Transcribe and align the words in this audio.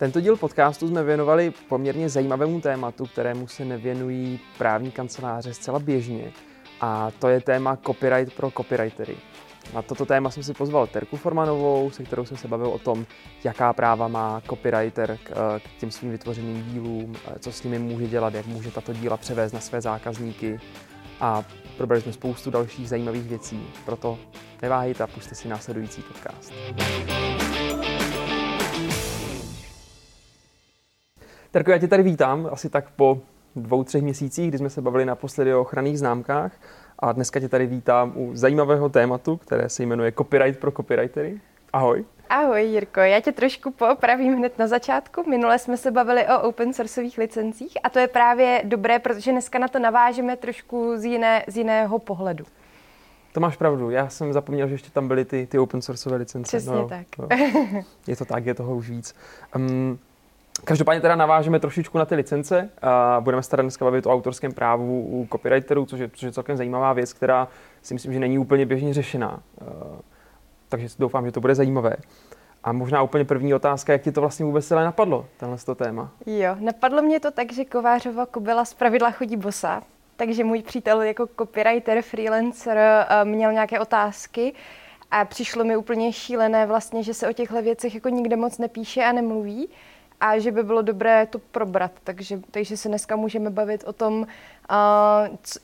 Tento 0.00 0.20
díl 0.20 0.36
podcastu 0.36 0.88
jsme 0.88 1.02
věnovali 1.02 1.52
poměrně 1.68 2.08
zajímavému 2.08 2.60
tématu, 2.60 3.06
kterému 3.06 3.46
se 3.46 3.64
nevěnují 3.64 4.40
právní 4.58 4.90
kanceláře 4.90 5.54
zcela 5.54 5.78
běžně. 5.78 6.32
A 6.80 7.10
to 7.18 7.28
je 7.28 7.40
téma 7.40 7.76
copyright 7.86 8.36
pro 8.36 8.50
copywritery. 8.50 9.16
Na 9.74 9.82
toto 9.82 10.06
téma 10.06 10.30
jsem 10.30 10.42
si 10.42 10.54
pozval 10.54 10.86
Terku 10.86 11.16
Formanovou, 11.16 11.90
se 11.90 12.04
kterou 12.04 12.24
jsem 12.24 12.36
se 12.36 12.48
bavil 12.48 12.66
o 12.66 12.78
tom, 12.78 13.06
jaká 13.44 13.72
práva 13.72 14.08
má 14.08 14.42
copywriter 14.48 15.18
k, 15.22 15.58
k 15.58 15.80
těm 15.80 15.90
svým 15.90 16.10
vytvořeným 16.10 16.62
dílům, 16.62 17.16
co 17.38 17.52
s 17.52 17.62
nimi 17.62 17.78
může 17.78 18.06
dělat, 18.06 18.34
jak 18.34 18.46
může 18.46 18.70
tato 18.70 18.92
díla 18.92 19.16
převést 19.16 19.52
na 19.52 19.60
své 19.60 19.80
zákazníky. 19.80 20.60
A 21.20 21.44
probrali 21.76 22.02
jsme 22.02 22.12
spoustu 22.12 22.50
dalších 22.50 22.88
zajímavých 22.88 23.28
věcí. 23.28 23.66
Proto 23.84 24.18
neváhejte 24.62 25.02
a 25.02 25.06
puste 25.06 25.34
si 25.34 25.48
následující 25.48 26.02
podcast. 26.02 26.52
Terko, 31.50 31.70
já 31.70 31.78
tě 31.78 31.88
tady 31.88 32.02
vítám 32.02 32.48
asi 32.52 32.70
tak 32.70 32.90
po 32.96 33.18
dvou, 33.56 33.84
třech 33.84 34.02
měsících, 34.02 34.48
kdy 34.48 34.58
jsme 34.58 34.70
se 34.70 34.82
bavili 34.82 35.04
naposledy 35.04 35.54
o 35.54 35.60
ochranných 35.60 35.98
známkách 35.98 36.52
a 36.98 37.12
dneska 37.12 37.40
tě 37.40 37.48
tady 37.48 37.66
vítám 37.66 38.12
u 38.14 38.30
zajímavého 38.34 38.88
tématu, 38.88 39.36
které 39.36 39.68
se 39.68 39.82
jmenuje 39.82 40.12
Copyright 40.12 40.60
pro 40.60 40.72
copywritery. 40.72 41.40
Ahoj. 41.72 42.04
Ahoj 42.28 42.62
Jirko, 42.64 43.00
já 43.00 43.20
tě 43.20 43.32
trošku 43.32 43.70
poopravím 43.70 44.36
hned 44.36 44.58
na 44.58 44.66
začátku. 44.66 45.30
Minule 45.30 45.58
jsme 45.58 45.76
se 45.76 45.90
bavili 45.90 46.26
o 46.26 46.40
open 46.40 46.72
sourceových 46.72 47.18
licencích 47.18 47.78
a 47.82 47.90
to 47.90 47.98
je 47.98 48.08
právě 48.08 48.62
dobré, 48.64 48.98
protože 48.98 49.32
dneska 49.32 49.58
na 49.58 49.68
to 49.68 49.78
navážeme 49.78 50.36
trošku 50.36 50.92
z, 50.96 51.04
jiné, 51.04 51.44
z 51.46 51.56
jiného 51.56 51.98
pohledu. 51.98 52.44
To 53.32 53.40
máš 53.40 53.56
pravdu, 53.56 53.90
já 53.90 54.08
jsem 54.08 54.32
zapomněl, 54.32 54.68
že 54.68 54.74
ještě 54.74 54.90
tam 54.90 55.08
byly 55.08 55.24
ty, 55.24 55.46
ty 55.46 55.58
open 55.58 55.82
sourceové 55.82 56.16
licence. 56.16 56.48
Přesně 56.48 56.72
no, 56.72 56.88
tak. 56.88 57.06
No. 57.18 57.28
Je 58.06 58.16
to 58.16 58.24
tak, 58.24 58.46
je 58.46 58.54
toho 58.54 58.76
už 58.76 58.90
víc. 58.90 59.14
Um, 59.56 59.98
Každopádně 60.64 61.00
teda 61.00 61.16
navážeme 61.16 61.60
trošičku 61.60 61.98
na 61.98 62.04
ty 62.04 62.14
licence 62.14 62.70
a 62.82 63.20
budeme 63.20 63.42
se 63.42 63.50
tady 63.50 63.62
dneska 63.62 63.84
bavit 63.84 64.06
o 64.06 64.12
autorském 64.12 64.52
právu 64.52 65.02
u 65.02 65.28
copywriterů, 65.32 65.86
což 65.86 66.00
je, 66.00 66.08
což 66.08 66.22
je 66.22 66.32
celkem 66.32 66.56
zajímavá 66.56 66.92
věc, 66.92 67.12
která 67.12 67.48
si 67.82 67.94
myslím, 67.94 68.12
že 68.12 68.18
není 68.20 68.38
úplně 68.38 68.66
běžně 68.66 68.94
řešená. 68.94 69.42
Takže 70.68 70.88
doufám, 70.98 71.26
že 71.26 71.32
to 71.32 71.40
bude 71.40 71.54
zajímavé. 71.54 71.96
A 72.64 72.72
možná 72.72 73.02
úplně 73.02 73.24
první 73.24 73.54
otázka, 73.54 73.92
jak 73.92 74.02
ti 74.02 74.12
to 74.12 74.20
vlastně 74.20 74.44
vůbec 74.44 74.66
celé 74.66 74.84
napadlo, 74.84 75.26
tenhle 75.36 75.58
to 75.58 75.74
téma? 75.74 76.10
Jo, 76.26 76.56
napadlo 76.60 77.02
mě 77.02 77.20
to 77.20 77.30
tak, 77.30 77.52
že 77.52 77.64
Kovářova 77.64 78.26
kobila 78.26 78.64
z 78.64 78.74
pravidla 78.74 79.10
chodí 79.10 79.36
bosa, 79.36 79.82
takže 80.16 80.44
můj 80.44 80.62
přítel 80.62 81.02
jako 81.02 81.28
copywriter, 81.38 82.02
freelancer 82.02 83.06
měl 83.24 83.52
nějaké 83.52 83.80
otázky 83.80 84.52
a 85.10 85.24
přišlo 85.24 85.64
mi 85.64 85.76
úplně 85.76 86.12
šílené 86.12 86.66
vlastně, 86.66 87.02
že 87.02 87.14
se 87.14 87.28
o 87.28 87.32
těchto 87.32 87.62
věcech 87.62 87.94
jako 87.94 88.08
nikde 88.08 88.36
moc 88.36 88.58
nepíše 88.58 89.04
a 89.04 89.12
nemluví 89.12 89.68
a 90.20 90.38
že 90.38 90.52
by 90.52 90.62
bylo 90.62 90.82
dobré 90.82 91.26
to 91.26 91.38
probrat. 91.38 91.92
Takže, 92.04 92.40
takže 92.50 92.76
se 92.76 92.88
dneska 92.88 93.16
můžeme 93.16 93.50
bavit 93.50 93.84
o 93.84 93.92
tom, 93.92 94.20
uh, 94.20 94.26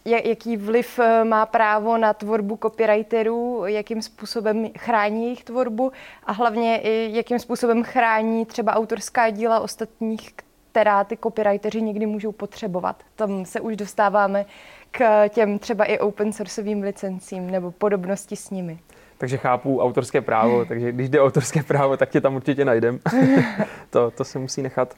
jaký 0.04 0.56
vliv 0.56 0.98
e, 0.98 1.24
má 1.24 1.46
právo 1.46 1.98
na 1.98 2.14
tvorbu 2.14 2.58
copywriterů, 2.62 3.66
jakým 3.66 4.02
způsobem 4.02 4.70
chrání 4.78 5.24
jejich 5.24 5.44
tvorbu 5.44 5.92
a 6.24 6.32
hlavně 6.32 6.80
i 6.82 7.10
jakým 7.12 7.38
způsobem 7.38 7.84
chrání 7.84 8.46
třeba 8.46 8.74
autorská 8.74 9.30
díla 9.30 9.60
ostatních, 9.60 10.32
která 10.72 11.04
ty 11.04 11.16
copywriteri 11.16 11.82
někdy 11.82 12.06
můžou 12.06 12.32
potřebovat. 12.32 13.02
Tam 13.14 13.44
se 13.44 13.60
už 13.60 13.76
dostáváme 13.76 14.46
k 14.90 15.28
těm 15.28 15.58
třeba 15.58 15.84
i 15.84 15.98
open 15.98 16.32
sourceovým 16.32 16.82
licencím 16.82 17.50
nebo 17.50 17.70
podobnosti 17.70 18.36
s 18.36 18.50
nimi 18.50 18.78
takže 19.18 19.36
chápu 19.36 19.80
autorské 19.80 20.20
právo, 20.20 20.64
takže 20.68 20.92
když 20.92 21.08
jde 21.08 21.20
autorské 21.20 21.62
právo, 21.62 21.96
tak 21.96 22.10
tě 22.10 22.20
tam 22.20 22.36
určitě 22.36 22.64
najdem. 22.64 23.00
to, 23.90 24.10
to 24.10 24.24
se 24.24 24.38
musí 24.38 24.62
nechat. 24.62 24.94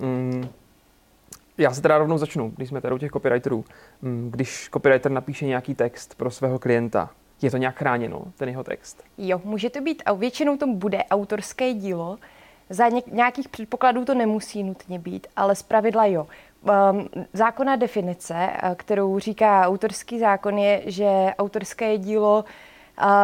Mm. 0.00 0.48
Já 1.58 1.72
se 1.74 1.82
teda 1.82 1.98
rovnou 1.98 2.18
začnu, 2.18 2.52
když 2.56 2.68
jsme 2.68 2.80
tady 2.80 2.94
u 2.94 2.98
těch 2.98 3.12
copywriterů. 3.12 3.64
Mm, 4.02 4.30
když 4.30 4.68
copywriter 4.72 5.12
napíše 5.12 5.46
nějaký 5.46 5.74
text 5.74 6.14
pro 6.14 6.30
svého 6.30 6.58
klienta, 6.58 7.10
je 7.42 7.50
to 7.50 7.56
nějak 7.56 7.76
chráněno, 7.76 8.22
ten 8.36 8.48
jeho 8.48 8.64
text? 8.64 9.04
Jo, 9.18 9.40
může 9.44 9.70
to 9.70 9.80
být, 9.80 10.02
a 10.06 10.12
většinou 10.12 10.56
to 10.56 10.66
bude 10.66 11.04
autorské 11.10 11.74
dílo. 11.74 12.18
Za 12.70 12.88
nějakých 13.12 13.48
předpokladů 13.48 14.04
to 14.04 14.14
nemusí 14.14 14.62
nutně 14.62 14.98
být, 14.98 15.26
ale 15.36 15.54
z 15.54 15.62
pravidla 15.62 16.06
jo. 16.06 16.26
Um, 16.92 17.08
zákonná 17.32 17.76
definice, 17.76 18.34
eh, 18.34 18.74
kterou 18.74 19.18
říká 19.18 19.66
autorský 19.66 20.18
zákon, 20.18 20.58
je, 20.58 20.82
že 20.86 21.06
autorské 21.38 21.98
dílo 21.98 22.44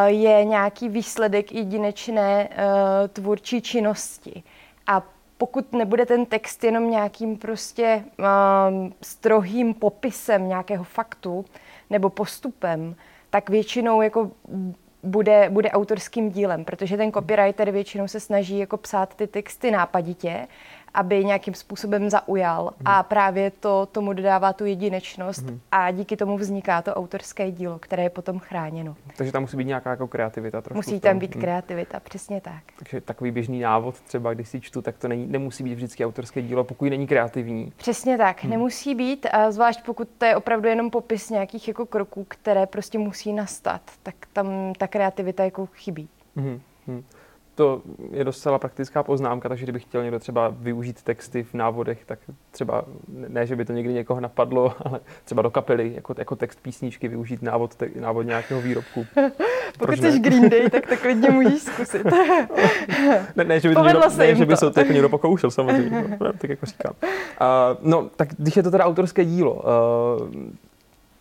je 0.05 0.45
nějaký 0.45 0.89
výsledek 0.89 1.51
jedinečné 1.51 2.49
eh, 2.51 3.07
tvůrčí 3.07 3.61
činnosti. 3.61 4.43
A 4.87 5.03
pokud 5.37 5.73
nebude 5.73 6.05
ten 6.05 6.25
text 6.25 6.63
jenom 6.63 6.89
nějakým 6.89 7.37
prostě 7.37 8.03
um, 8.17 8.93
strohým 9.01 9.73
popisem 9.73 10.47
nějakého 10.47 10.83
faktu 10.83 11.45
nebo 11.89 12.09
postupem, 12.09 12.95
tak 13.29 13.49
většinou 13.49 14.01
jako 14.01 14.31
bude, 15.03 15.49
bude 15.49 15.71
autorským 15.71 16.29
dílem, 16.29 16.65
protože 16.65 16.97
ten 16.97 17.11
copywriter 17.11 17.71
většinou 17.71 18.07
se 18.07 18.19
snaží 18.19 18.59
jako 18.59 18.77
psát 18.77 19.15
ty 19.15 19.27
texty 19.27 19.71
nápaditě 19.71 20.47
aby 20.93 21.25
nějakým 21.25 21.53
způsobem 21.53 22.09
zaujal 22.09 22.63
hmm. 22.63 22.73
a 22.85 23.03
právě 23.03 23.51
to 23.51 23.85
tomu 23.85 24.13
dodává 24.13 24.53
tu 24.53 24.65
jedinečnost 24.65 25.43
hmm. 25.43 25.59
a 25.71 25.91
díky 25.91 26.17
tomu 26.17 26.37
vzniká 26.37 26.81
to 26.81 26.93
autorské 26.93 27.51
dílo, 27.51 27.79
které 27.79 28.03
je 28.03 28.09
potom 28.09 28.39
chráněno. 28.39 28.95
Takže 29.17 29.31
tam 29.31 29.41
musí 29.41 29.57
být 29.57 29.65
nějaká 29.65 29.89
jako 29.89 30.07
kreativita 30.07 30.61
trošku. 30.61 30.77
Musí 30.77 30.99
tam 30.99 31.19
být 31.19 31.35
hmm. 31.35 31.41
kreativita, 31.41 31.99
přesně 31.99 32.41
tak. 32.41 32.63
Takže 32.79 33.01
takový 33.01 33.31
běžný 33.31 33.59
návod 33.59 33.99
třeba, 34.01 34.33
když 34.33 34.49
si 34.49 34.61
čtu, 34.61 34.81
tak 34.81 34.97
to 34.97 35.07
není, 35.07 35.27
nemusí 35.27 35.63
být 35.63 35.75
vždycky 35.75 36.05
autorské 36.05 36.41
dílo, 36.41 36.63
pokud 36.63 36.85
není 36.85 37.07
kreativní. 37.07 37.73
Přesně 37.77 38.17
tak, 38.17 38.43
hmm. 38.43 38.51
nemusí 38.51 38.95
být, 38.95 39.27
a 39.31 39.51
zvlášť 39.51 39.85
pokud 39.85 40.09
to 40.17 40.25
je 40.25 40.35
opravdu 40.35 40.67
jenom 40.67 40.89
popis 40.89 41.29
nějakých 41.29 41.67
jako 41.67 41.85
kroků, 41.85 42.25
které 42.27 42.65
prostě 42.65 42.97
musí 42.97 43.33
nastat, 43.33 43.81
tak 44.03 44.15
tam 44.33 44.73
ta 44.77 44.87
kreativita 44.87 45.43
jako 45.43 45.65
chybí. 45.65 46.09
Hmm. 46.35 46.61
Hmm 46.87 47.03
to 47.59 47.81
je 48.11 48.23
docela 48.23 48.59
praktická 48.59 49.03
poznámka, 49.03 49.49
takže 49.49 49.65
kdybych 49.65 49.83
chtěl 49.83 50.01
někdo 50.03 50.19
třeba 50.19 50.53
využít 50.59 51.03
texty 51.03 51.43
v 51.43 51.53
návodech, 51.53 52.05
tak 52.05 52.19
třeba 52.51 52.85
ne, 53.07 53.47
že 53.47 53.55
by 53.55 53.65
to 53.65 53.73
někdy 53.73 53.93
někoho 53.93 54.19
napadlo, 54.19 54.73
ale 54.85 54.99
třeba 55.25 55.41
do 55.41 55.49
kapely 55.49 55.91
jako, 55.95 56.15
jako 56.17 56.35
text 56.35 56.59
písničky 56.61 57.07
využít 57.07 57.41
návod, 57.41 57.75
te, 57.75 57.89
návod 57.99 58.25
nějakého 58.25 58.61
výrobku. 58.61 59.05
Pokud 59.77 59.99
jsi 59.99 60.19
Green 60.19 60.49
Day, 60.49 60.69
tak 60.71 60.87
to 60.87 60.97
klidně 60.97 61.29
můžeš 61.29 61.61
zkusit. 61.61 62.05
ne, 63.35 63.43
ne, 63.43 63.59
že 63.59 63.69
by, 63.69 63.75
to 63.75 63.83
někdo, 63.83 64.01
ne, 64.17 64.35
že 64.35 64.45
by 64.45 64.57
se 64.57 64.71
to 64.71 64.79
jako 64.79 64.93
někdo 64.93 65.09
pokoušel 65.09 65.51
samozřejmě, 65.51 66.17
no, 66.19 66.33
tak 66.33 66.49
jako 66.49 66.65
říkám. 66.65 66.93
Uh, 67.01 67.07
no, 67.81 68.09
tak 68.15 68.29
když 68.37 68.57
je 68.57 68.63
to 68.63 68.71
teda 68.71 68.85
autorské 68.85 69.25
dílo, 69.25 69.53
uh, 69.53 70.29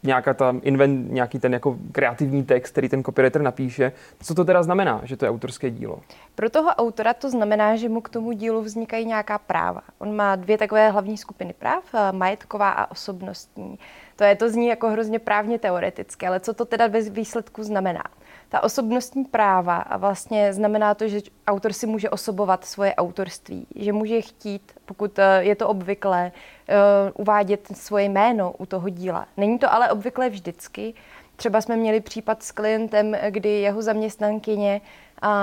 nějaká 0.03 0.35
ta 0.35 0.55
invent, 0.63 1.13
nějaký 1.13 1.39
ten 1.39 1.53
jako 1.53 1.77
kreativní 1.93 2.45
text, 2.45 2.71
který 2.71 2.89
ten 2.89 3.05
copywriter 3.05 3.43
napíše. 3.43 3.93
Co 4.23 4.35
to 4.35 4.45
teda 4.45 4.63
znamená, 4.63 5.01
že 5.05 5.17
to 5.17 5.25
je 5.25 5.31
autorské 5.31 5.71
dílo? 5.71 6.01
Pro 6.35 6.51
toho 6.51 6.71
autora 6.71 7.15
to 7.15 7.31
znamená, 7.31 7.77
že 7.77 7.89
mu 7.89 8.01
k 8.01 8.09
tomu 8.09 8.33
dílu 8.33 8.63
vznikají 8.63 9.07
nějaká 9.07 9.39
práva. 9.39 9.81
On 9.99 10.17
má 10.17 10.37
dvě 10.37 10.59
takové 10.59 10.91
hlavní 10.91 11.17
skupiny 11.17 11.53
práv, 11.53 11.85
eh, 11.95 12.13
majetková 12.13 12.71
a 12.71 12.91
osobnostní. 12.91 13.79
To 14.17 14.25
je 14.25 14.37
to 14.37 14.51
zní 14.51 14.67
jako 14.67 14.89
hrozně 14.91 15.19
právně 15.19 15.59
teoreticky, 15.59 16.27
ale 16.27 16.41
co 16.41 16.55
to 16.55 16.65
teda 16.65 16.89
bez 16.89 17.09
výsledku 17.09 17.63
znamená? 17.63 18.03
Ta 18.49 18.63
osobnostní 18.63 19.25
práva 19.25 19.77
a 19.77 19.97
vlastně 19.97 20.53
znamená 20.53 20.95
to, 20.95 21.09
že 21.09 21.21
autor 21.47 21.73
si 21.73 21.87
může 21.87 22.11
osobovat 22.11 22.65
svoje 22.65 22.95
autorství, 22.95 23.67
že 23.77 23.93
může 23.93 24.21
chtít, 24.21 24.73
pokud 24.85 25.19
eh, 25.19 25.39
je 25.41 25.57
to 25.57 25.69
obvyklé, 25.69 26.33
eh, 26.69 26.75
uvádět 27.15 27.69
svoje 27.75 28.05
jméno 28.05 28.55
u 28.59 28.67
toho 28.67 28.89
díla. 28.89 29.27
Není 29.37 29.59
to 29.59 29.73
ale 29.73 29.91
obvyklé 29.91 30.31
vždycky. 30.31 30.95
Třeba 31.37 31.61
jsme 31.61 31.77
měli 31.77 32.01
případ 32.01 32.43
s 32.43 32.53
klientem, 32.53 33.17
kdy 33.31 33.49
jeho 33.49 33.83
zaměstnankyně 33.83 34.81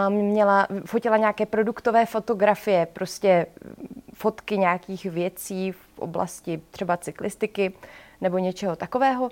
měla, 0.10 0.68
fotila 0.86 1.18
nějaké 1.18 1.46
produktové 1.46 2.06
fotografie, 2.06 2.86
prostě 2.86 3.46
fotky 4.14 4.58
nějakých 4.58 5.06
věcí 5.06 5.72
v 5.72 6.00
oblasti 6.00 6.62
třeba 6.72 6.98
cyklistiky 6.98 7.74
nebo 8.22 8.38
něčeho 8.38 8.76
takového. 8.76 9.30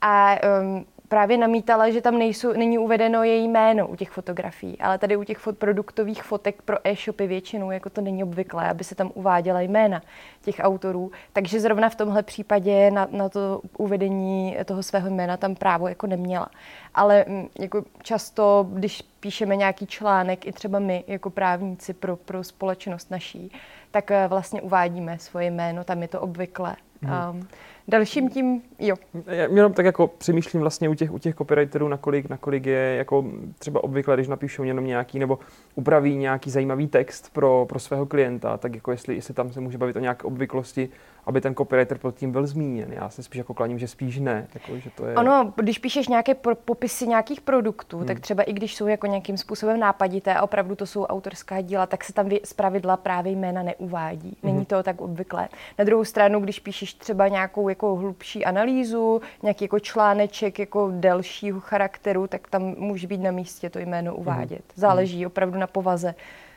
A 0.00 0.36
um, 0.60 0.86
právě 1.14 1.38
namítala, 1.38 1.90
že 1.90 2.00
tam 2.00 2.18
nejsou, 2.18 2.52
není 2.52 2.78
uvedeno 2.78 3.22
její 3.22 3.48
jméno 3.48 3.86
u 3.88 3.96
těch 3.96 4.10
fotografií, 4.10 4.78
ale 4.78 4.98
tady 4.98 5.16
u 5.16 5.24
těch 5.24 5.38
fot, 5.38 5.58
produktových 5.58 6.22
fotek 6.22 6.62
pro 6.62 6.76
e-shopy 6.84 7.26
většinou 7.26 7.70
jako 7.70 7.90
to 7.90 8.00
není 8.00 8.24
obvyklé, 8.24 8.68
aby 8.68 8.84
se 8.84 8.94
tam 8.94 9.10
uváděla 9.14 9.60
jména 9.60 10.02
těch 10.42 10.56
autorů. 10.62 11.12
Takže 11.32 11.60
zrovna 11.60 11.88
v 11.88 11.94
tomhle 11.94 12.22
případě 12.22 12.90
na, 12.90 13.08
na 13.10 13.28
to 13.28 13.60
uvedení 13.78 14.56
toho 14.64 14.82
svého 14.82 15.10
jména 15.10 15.36
tam 15.36 15.54
právo 15.54 15.88
jako 15.88 16.06
neměla. 16.06 16.48
Ale 16.94 17.24
mm, 17.28 17.48
jako 17.58 17.84
často, 18.02 18.66
když 18.72 19.02
píšeme 19.20 19.56
nějaký 19.56 19.86
článek, 19.86 20.46
i 20.46 20.52
třeba 20.52 20.78
my 20.78 21.04
jako 21.06 21.30
právníci 21.30 21.92
pro, 21.92 22.16
pro 22.16 22.44
společnost 22.44 23.10
naší, 23.10 23.52
tak 23.90 24.10
eh, 24.10 24.28
vlastně 24.28 24.62
uvádíme 24.62 25.18
svoje 25.18 25.46
jméno, 25.50 25.84
tam 25.84 26.02
je 26.02 26.08
to 26.08 26.20
obvyklé. 26.20 26.76
Um, 27.04 27.46
Dalším 27.88 28.30
tím, 28.30 28.62
jo. 28.78 28.96
Já 29.26 29.42
jenom 29.42 29.72
tak 29.72 29.86
jako 29.86 30.06
přemýšlím 30.06 30.60
vlastně 30.60 30.88
u 30.88 30.94
těch, 30.94 31.12
u 31.12 31.18
těch 31.18 31.34
copywriterů, 31.34 31.88
nakolik, 31.88 32.28
nakolik 32.28 32.66
je 32.66 32.94
jako 32.98 33.24
třeba 33.58 33.84
obvykle, 33.84 34.16
když 34.16 34.28
napíšou 34.28 34.62
jenom 34.62 34.86
nějaký 34.86 35.18
nebo 35.18 35.38
upraví 35.74 36.16
nějaký 36.16 36.50
zajímavý 36.50 36.88
text 36.88 37.32
pro, 37.32 37.66
pro 37.68 37.78
svého 37.78 38.06
klienta, 38.06 38.56
tak 38.56 38.74
jako 38.74 38.90
jestli, 38.90 39.14
jestli 39.14 39.34
tam 39.34 39.52
se 39.52 39.60
může 39.60 39.78
bavit 39.78 39.96
o 39.96 40.00
nějaké 40.00 40.22
obvyklosti, 40.22 40.88
aby 41.26 41.40
ten 41.40 41.54
copywriter 41.54 41.98
pod 41.98 42.14
tím 42.14 42.32
byl 42.32 42.46
zmíněn. 42.46 42.92
Já 42.92 43.10
se 43.10 43.22
spíš 43.22 43.38
jako 43.38 43.54
klaním, 43.54 43.78
že 43.78 43.88
spíš 43.88 44.18
ne. 44.18 44.46
Jako, 44.54 44.78
že 44.78 44.90
to 44.90 45.06
je... 45.06 45.14
Ono, 45.14 45.52
když 45.56 45.78
píšeš 45.78 46.08
nějaké 46.08 46.34
pro, 46.34 46.54
popisy 46.54 47.06
nějakých 47.06 47.40
produktů, 47.40 47.96
hmm. 47.96 48.06
tak 48.06 48.20
třeba 48.20 48.42
i 48.42 48.52
když 48.52 48.76
jsou 48.76 48.86
jako 48.86 49.06
nějakým 49.06 49.36
způsobem 49.36 49.80
nápadité 49.80 50.34
a 50.34 50.42
opravdu 50.42 50.74
to 50.74 50.86
jsou 50.86 51.04
autorská 51.04 51.60
díla, 51.60 51.86
tak 51.86 52.04
se 52.04 52.12
tam 52.12 52.30
z 52.44 52.52
pravidla 52.52 52.96
právě 52.96 53.32
jména 53.32 53.62
neuvádí. 53.62 54.36
Není 54.42 54.56
hmm. 54.56 54.66
to 54.66 54.82
tak 54.82 55.00
obvyklé. 55.00 55.48
Na 55.78 55.84
druhou 55.84 56.04
stranu, 56.04 56.40
když 56.40 56.60
píšeš 56.60 56.94
třeba 56.94 57.28
nějakou 57.28 57.68
jako 57.68 57.96
hlubší 57.96 58.44
analýzu, 58.44 59.20
nějaký 59.42 59.64
jako 59.64 59.80
článeček 59.80 60.58
jako 60.58 60.90
delšího 60.94 61.60
charakteru, 61.60 62.26
tak 62.26 62.48
tam 62.48 62.62
může 62.62 63.06
být 63.06 63.20
na 63.20 63.30
místě 63.30 63.70
to 63.70 63.78
jméno 63.78 64.12
mhm. 64.12 64.20
uvádět. 64.20 64.50
Hmm. 64.50 64.74
Záleží 64.74 65.26
opravdu 65.26 65.58
na 65.58 65.66
povaze 65.66 66.14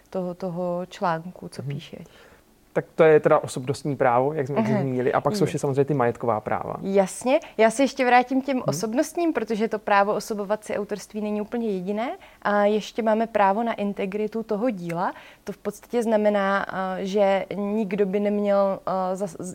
toho, 0.10 0.34
toho 0.34 0.86
článku, 0.90 1.50
co 1.50 1.62
hmm. 1.62 1.72
píšeš 1.72 2.08
tak 2.78 2.86
to 2.96 3.04
je 3.04 3.20
teda 3.20 3.40
osobnostní 3.40 3.96
právo, 3.96 4.34
jak 4.34 4.48
jsme 4.48 4.56
uh-huh. 4.56 4.80
zmínili. 4.82 5.14
A 5.14 5.22
pak 5.22 5.36
jsou 5.36 5.44
ještě 5.44 5.60
samozřejmě 5.60 5.86
ty 5.86 5.94
majetková 5.94 6.40
práva. 6.40 6.76
Jasně. 6.82 7.40
Já 7.58 7.70
se 7.72 7.84
ještě 7.84 8.06
vrátím 8.06 8.42
těm 8.42 8.58
hmm. 8.58 8.64
osobnostním, 8.68 9.34
protože 9.34 9.68
to 9.68 9.80
právo 9.80 10.14
osobovat 10.14 10.64
si 10.64 10.78
autorství 10.78 11.22
není 11.22 11.42
úplně 11.42 11.70
jediné. 11.70 12.18
A 12.42 12.66
ještě 12.66 13.02
máme 13.02 13.28
právo 13.28 13.64
na 13.64 13.74
integritu 13.74 14.44
toho 14.44 14.70
díla. 14.70 15.14
To 15.44 15.52
v 15.52 15.58
podstatě 15.58 16.04
znamená, 16.04 16.66
že 16.98 17.46
nikdo 17.56 18.06
by 18.06 18.20
neměl 18.20 18.80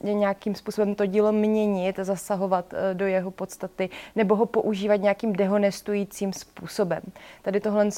nějakým 0.03 0.55
způsobem 0.55 0.95
to 0.95 1.07
dílo 1.07 1.33
měnit, 1.33 1.97
zasahovat 2.03 2.75
do 2.93 3.07
jeho 3.07 3.31
podstaty 3.31 3.91
nebo 4.17 4.37
ho 4.37 4.47
používat 4.47 4.97
nějakým 4.97 5.33
dehonestujícím 5.33 6.33
způsobem. 6.33 7.03
Tady 7.43 7.61
tohle 7.61 7.89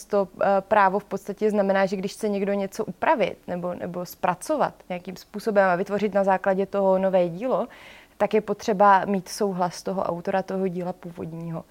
právo 0.60 0.98
v 0.98 1.04
podstatě 1.04 1.50
znamená, 1.50 1.86
že 1.86 1.96
když 1.96 2.12
chce 2.12 2.28
někdo 2.28 2.52
něco 2.52 2.84
upravit 2.84 3.38
nebo, 3.46 3.74
nebo 3.74 4.06
zpracovat 4.06 4.74
nějakým 4.88 5.13
nějakým 5.14 5.28
způsobem 5.28 5.70
a 5.70 5.76
vytvořit 5.76 6.14
na 6.14 6.24
základě 6.24 6.66
toho 6.66 6.98
nové 6.98 7.28
dílo, 7.28 7.68
tak 8.16 8.34
je 8.34 8.40
potřeba 8.40 9.04
mít 9.04 9.28
souhlas 9.28 9.82
toho 9.82 10.02
autora 10.02 10.42
toho 10.42 10.68
díla 10.68 10.92
původního. 10.92 11.64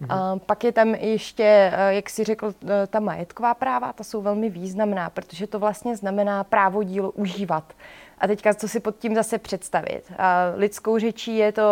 Mhm. 0.00 0.10
A 0.10 0.38
pak 0.46 0.64
je 0.64 0.72
tam 0.72 0.94
ještě, 0.94 1.44
eh, 1.44 1.94
jak 1.94 2.10
si 2.10 2.24
řekl, 2.24 2.54
eh, 2.64 2.86
ta 2.86 3.00
majetková 3.00 3.54
práva, 3.54 3.92
ta 3.92 4.04
jsou 4.04 4.22
velmi 4.22 4.50
významná, 4.50 5.10
protože 5.10 5.46
to 5.46 5.58
vlastně 5.58 5.96
znamená 5.96 6.44
právo 6.44 6.82
dílo 6.82 7.10
užívat. 7.10 7.72
A 8.18 8.26
teďka, 8.26 8.54
co 8.54 8.68
si 8.68 8.80
pod 8.80 8.98
tím 8.98 9.14
zase 9.14 9.38
představit? 9.38 10.02
A 10.18 10.52
lidskou 10.56 10.98
řečí 10.98 11.36
je 11.36 11.52
to 11.52 11.62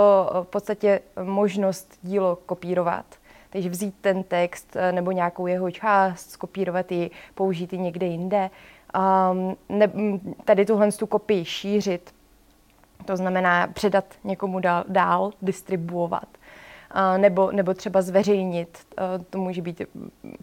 v 0.42 0.46
podstatě 0.46 1.00
možnost 1.22 1.98
dílo 2.02 2.38
kopírovat. 2.46 3.06
Takže 3.50 3.68
vzít 3.68 3.94
ten 4.00 4.22
text 4.22 4.76
eh, 4.76 4.92
nebo 4.92 5.12
nějakou 5.12 5.46
jeho 5.46 5.70
část, 5.70 6.30
skopírovat 6.30 6.92
ji, 6.92 7.10
použít 7.34 7.72
ji 7.72 7.78
někde 7.78 8.06
jinde 8.06 8.50
ne, 9.68 9.90
tady 10.44 10.66
tuhle 10.66 10.92
tu 10.92 11.06
kopii 11.06 11.44
šířit, 11.44 12.14
to 13.04 13.16
znamená 13.16 13.66
předat 13.66 14.04
někomu 14.24 14.60
dál, 14.60 14.84
dál 14.88 15.30
distribuovat. 15.42 16.28
Uh, 16.94 17.18
nebo, 17.18 17.52
nebo 17.52 17.74
třeba 17.74 18.02
zveřejnit. 18.02 18.78
Uh, 18.98 19.24
to 19.30 19.38
může 19.38 19.62
být 19.62 19.82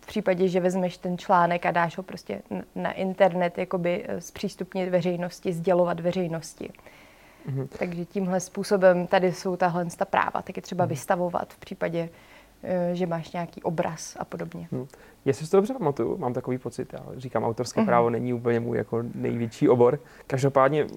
v 0.01 0.05
případě, 0.05 0.47
že 0.47 0.59
vezmeš 0.59 0.97
ten 0.97 1.17
článek 1.17 1.65
a 1.65 1.71
dáš 1.71 1.97
ho 1.97 2.03
prostě 2.03 2.41
na 2.75 2.91
internet, 2.91 3.57
jakoby 3.57 4.05
eh, 4.07 4.21
zpřístupnit 4.21 4.89
veřejnosti, 4.89 5.53
sdělovat 5.53 5.99
veřejnosti. 5.99 6.69
Mm-hmm. 7.49 7.67
Takže 7.79 8.05
tímhle 8.05 8.39
způsobem 8.39 9.07
tady 9.07 9.33
jsou 9.33 9.55
tahle 9.55 9.85
ta 9.97 10.05
práva, 10.05 10.41
tak 10.41 10.57
je 10.57 10.61
třeba 10.61 10.85
mm-hmm. 10.85 10.89
vystavovat 10.89 11.53
v 11.53 11.57
případě, 11.57 12.09
že 12.93 13.05
máš 13.05 13.31
nějaký 13.31 13.63
obraz 13.63 14.17
a 14.19 14.25
podobně. 14.25 14.67
Hmm. 14.71 14.87
Jestli 15.25 15.45
si 15.45 15.51
to 15.51 15.57
dobře 15.57 15.73
pamatuju, 15.73 16.17
mám 16.17 16.33
takový 16.33 16.57
pocit, 16.57 16.93
já 16.93 16.99
říkám, 17.17 17.43
autorské 17.43 17.81
uh-huh. 17.81 17.85
právo 17.85 18.09
není 18.09 18.33
úplně 18.33 18.59
můj 18.59 18.77
jako 18.77 19.03
největší 19.15 19.69
obor. 19.69 19.99
Každopádně 20.27 20.87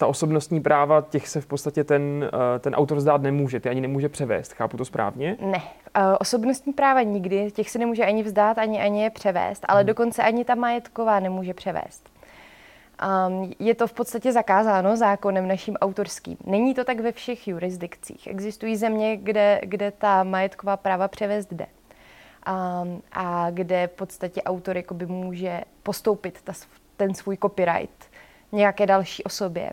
ta 0.00 0.06
osobnostní 0.06 0.60
práva, 0.60 1.06
těch 1.10 1.28
se 1.28 1.40
v 1.40 1.46
podstatě 1.46 1.84
ten, 1.84 2.30
eh, 2.32 2.58
ten 2.58 2.74
autor 2.74 3.00
zdát 3.00 3.22
nemůže, 3.22 3.60
ty 3.60 3.68
ani 3.68 3.80
nemůže 3.80 4.08
převést. 4.08 4.52
Chápu 4.52 4.76
to 4.76 4.84
správně? 4.84 5.36
Ne. 5.40 5.62
Eh, 5.94 6.16
osobnostní 6.18 6.72
práva 6.72 7.02
nikdy, 7.02 7.50
těch 7.50 7.70
se 7.70 7.78
nemůže 7.78 8.04
ani 8.04 8.22
vzdát, 8.22 8.58
ani, 8.58 8.80
ani 8.80 9.02
je 9.02 9.10
převést, 9.10 9.64
ale 9.68 9.80
hmm. 9.80 9.86
dokonce 9.86 10.22
ani 10.22 10.44
ta 10.44 10.54
majetková 10.54 11.20
nemůže 11.20 11.54
převést. 11.54 12.10
Um, 13.00 13.52
je 13.58 13.74
to 13.74 13.86
v 13.86 13.92
podstatě 13.92 14.32
zakázáno 14.32 14.96
zákonem 14.96 15.48
naším 15.48 15.76
autorským. 15.76 16.36
Není 16.46 16.74
to 16.74 16.84
tak 16.84 17.00
ve 17.00 17.12
všech 17.12 17.48
jurisdikcích. 17.48 18.26
Existují 18.26 18.76
země, 18.76 19.16
kde, 19.16 19.60
kde 19.62 19.90
ta 19.90 20.24
majetková 20.24 20.76
práva 20.76 21.08
převést 21.08 21.52
jde 21.52 21.66
um, 21.66 23.02
a 23.12 23.50
kde 23.50 23.86
v 23.86 23.90
podstatě 23.90 24.42
autor 24.42 24.76
jakoby 24.76 25.06
může 25.06 25.60
postoupit 25.82 26.42
ta, 26.44 26.52
ten 26.96 27.14
svůj 27.14 27.36
copyright 27.36 28.10
nějaké 28.52 28.86
další 28.86 29.24
osobě. 29.24 29.72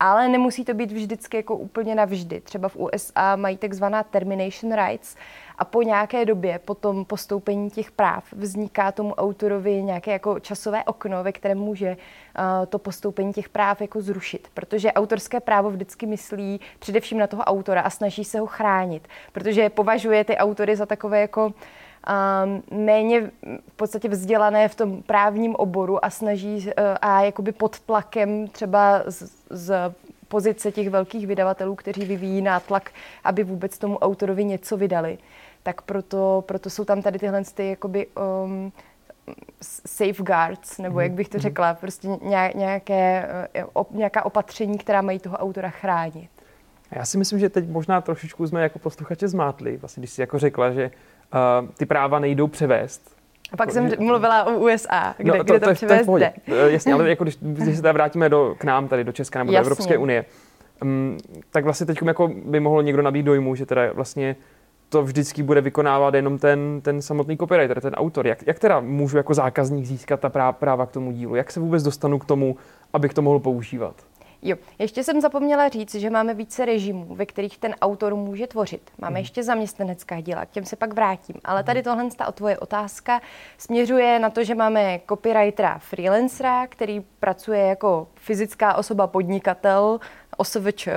Ale 0.00 0.28
nemusí 0.28 0.64
to 0.64 0.74
být 0.74 0.92
vždycky 0.92 1.36
jako 1.36 1.56
úplně 1.56 1.94
navždy. 1.94 2.40
Třeba 2.40 2.68
v 2.68 2.76
USA 2.76 3.36
mají 3.36 3.56
takzvaná 3.56 4.02
termination 4.02 4.72
rights 4.72 5.16
a 5.58 5.64
po 5.64 5.82
nějaké 5.82 6.24
době, 6.24 6.60
po 6.64 6.74
tom 6.74 7.04
postoupení 7.04 7.70
těch 7.70 7.90
práv, 7.90 8.24
vzniká 8.32 8.92
tomu 8.92 9.14
autorovi 9.14 9.82
nějaké 9.82 10.12
jako 10.12 10.40
časové 10.40 10.84
okno, 10.84 11.24
ve 11.24 11.32
kterém 11.32 11.58
může 11.58 11.90
uh, 11.90 12.66
to 12.66 12.78
postoupení 12.78 13.32
těch 13.32 13.48
práv 13.48 13.80
jako 13.80 14.02
zrušit. 14.02 14.48
Protože 14.54 14.92
autorské 14.92 15.40
právo 15.40 15.70
vždycky 15.70 16.06
myslí 16.06 16.60
především 16.78 17.18
na 17.18 17.26
toho 17.26 17.42
autora 17.42 17.80
a 17.80 17.90
snaží 17.90 18.24
se 18.24 18.38
ho 18.38 18.46
chránit, 18.46 19.08
protože 19.32 19.70
považuje 19.70 20.24
ty 20.24 20.36
autory 20.36 20.76
za 20.76 20.86
takové 20.86 21.20
jako 21.20 21.46
um, 21.46 22.84
méně 22.84 23.30
v 23.68 23.76
podstatě 23.76 24.08
vzdělané 24.08 24.68
v 24.68 24.74
tom 24.74 25.02
právním 25.02 25.54
oboru 25.54 26.04
a 26.04 26.10
snaží 26.10 26.56
uh, 26.56 26.72
a 27.00 27.22
jakoby 27.22 27.52
pod 27.52 27.80
tlakem 27.80 28.48
třeba 28.48 29.02
z, 29.06 29.30
z 29.50 29.94
pozice 30.28 30.72
těch 30.72 30.90
velkých 30.90 31.26
vydavatelů, 31.26 31.74
kteří 31.74 32.04
vyvíjí 32.04 32.42
nátlak, 32.42 32.90
aby 33.24 33.44
vůbec 33.44 33.78
tomu 33.78 33.98
autorovi 33.98 34.44
něco 34.44 34.76
vydali. 34.76 35.18
Tak 35.64 35.82
proto, 35.82 36.44
proto 36.46 36.70
jsou 36.70 36.84
tam 36.84 37.02
tady 37.02 37.18
tyhle 37.18 37.42
ty 37.54 37.70
jakoby, 37.70 38.06
um, 38.44 38.72
safeguards, 39.86 40.78
nebo 40.78 41.00
jak 41.00 41.12
bych 41.12 41.28
to 41.28 41.36
mhm. 41.36 41.42
řekla, 41.42 41.74
prostě 41.74 42.08
nějaké, 42.54 43.28
uh, 43.74 43.84
nějaká 43.90 44.24
opatření, 44.24 44.78
která 44.78 45.02
mají 45.02 45.18
toho 45.18 45.36
autora 45.36 45.70
chránit. 45.70 46.30
Já 46.90 47.04
si 47.04 47.18
myslím, 47.18 47.38
že 47.38 47.48
teď 47.48 47.68
možná 47.68 48.00
trošičku 48.00 48.46
jsme 48.46 48.62
jako 48.62 48.78
posluchače 48.78 49.28
zmátli, 49.28 49.76
vlastně 49.76 50.00
když 50.00 50.10
jsi 50.10 50.20
jako 50.20 50.38
řekla, 50.38 50.70
že 50.70 50.90
uh, 51.60 51.68
ty 51.68 51.86
práva 51.86 52.18
nejdou 52.18 52.46
převést. 52.46 53.14
A 53.52 53.56
pak 53.56 53.72
jsem 53.72 53.90
mluvila 53.98 54.44
o 54.44 54.58
USA, 54.58 55.14
kde, 55.16 55.32
no, 55.32 55.36
to, 55.36 55.44
kde 55.44 55.60
to, 55.60 55.66
to 55.66 55.74
převést 55.74 56.06
to 56.06 56.16
jde. 56.16 56.32
Eh, 56.46 56.70
jasně, 56.72 56.92
ale 56.92 57.08
jako 57.08 57.24
když, 57.24 57.36
když 57.40 57.76
se 57.76 57.82
tady 57.82 57.92
vrátíme 57.92 58.28
do, 58.28 58.54
k 58.58 58.64
nám, 58.64 58.88
tady 58.88 59.04
do 59.04 59.12
České 59.12 59.38
nebo 59.38 59.52
do 59.52 59.58
Evropské 59.58 59.98
unie, 59.98 60.24
um, 60.82 61.16
tak 61.50 61.64
vlastně 61.64 61.86
teď 61.86 61.98
jako 62.06 62.28
by 62.28 62.60
mohl 62.60 62.82
někdo 62.82 63.02
nabít 63.02 63.26
dojmu, 63.26 63.54
že 63.54 63.66
teda 63.66 63.92
vlastně 63.92 64.36
to 64.94 65.02
vždycky 65.02 65.42
bude 65.42 65.60
vykonávat 65.60 66.14
jenom 66.14 66.38
ten, 66.38 66.80
ten 66.80 67.02
samotný 67.02 67.36
copywriter, 67.36 67.80
ten 67.80 67.94
autor. 67.94 68.26
Jak, 68.26 68.46
jak 68.46 68.58
teda 68.58 68.80
můžu 68.80 69.16
jako 69.16 69.34
zákazník 69.34 69.86
získat 69.86 70.20
ta 70.20 70.52
práva 70.52 70.86
k 70.86 70.92
tomu 70.92 71.12
dílu? 71.12 71.34
Jak 71.34 71.50
se 71.50 71.60
vůbec 71.60 71.82
dostanu 71.82 72.18
k 72.18 72.24
tomu, 72.24 72.56
abych 72.92 73.14
to 73.14 73.22
mohl 73.22 73.38
používat? 73.38 73.94
Jo, 74.42 74.56
ještě 74.78 75.04
jsem 75.04 75.20
zapomněla 75.20 75.68
říct, 75.68 75.94
že 75.94 76.10
máme 76.10 76.34
více 76.34 76.64
režimů, 76.64 77.14
ve 77.14 77.26
kterých 77.26 77.58
ten 77.58 77.74
autor 77.80 78.14
může 78.14 78.46
tvořit. 78.46 78.90
Máme 78.98 79.14
hmm. 79.14 79.22
ještě 79.22 79.42
zaměstnanecká 79.42 80.20
díla, 80.20 80.46
k 80.46 80.50
těm 80.50 80.64
se 80.64 80.76
pak 80.76 80.94
vrátím. 80.94 81.36
Ale 81.44 81.64
tady 81.64 81.80
mhm. 81.80 81.84
tohle 81.84 82.10
ta 82.16 82.32
tvoje 82.32 82.58
otázka 82.58 83.20
směřuje 83.58 84.18
na 84.18 84.30
to, 84.30 84.44
že 84.44 84.54
máme 84.54 85.00
copywritera 85.08 85.78
freelancera, 85.78 86.66
který 86.66 87.00
pracuje 87.20 87.60
jako 87.60 88.08
fyzická 88.14 88.74
osoba 88.74 89.06
podnikatel, 89.06 90.00
OSVČ, 90.36 90.88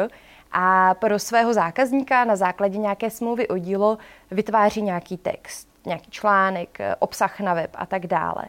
a 0.51 0.93
pro 0.93 1.19
svého 1.19 1.53
zákazníka 1.53 2.25
na 2.25 2.35
základě 2.35 2.77
nějaké 2.77 3.09
smlouvy 3.09 3.47
o 3.47 3.57
dílo 3.57 3.97
vytváří 4.31 4.81
nějaký 4.81 5.17
text, 5.17 5.67
nějaký 5.85 6.11
článek, 6.11 6.77
obsah 6.99 7.39
na 7.39 7.53
web 7.53 7.71
a 7.75 7.85
tak 7.85 8.07
dále. 8.07 8.43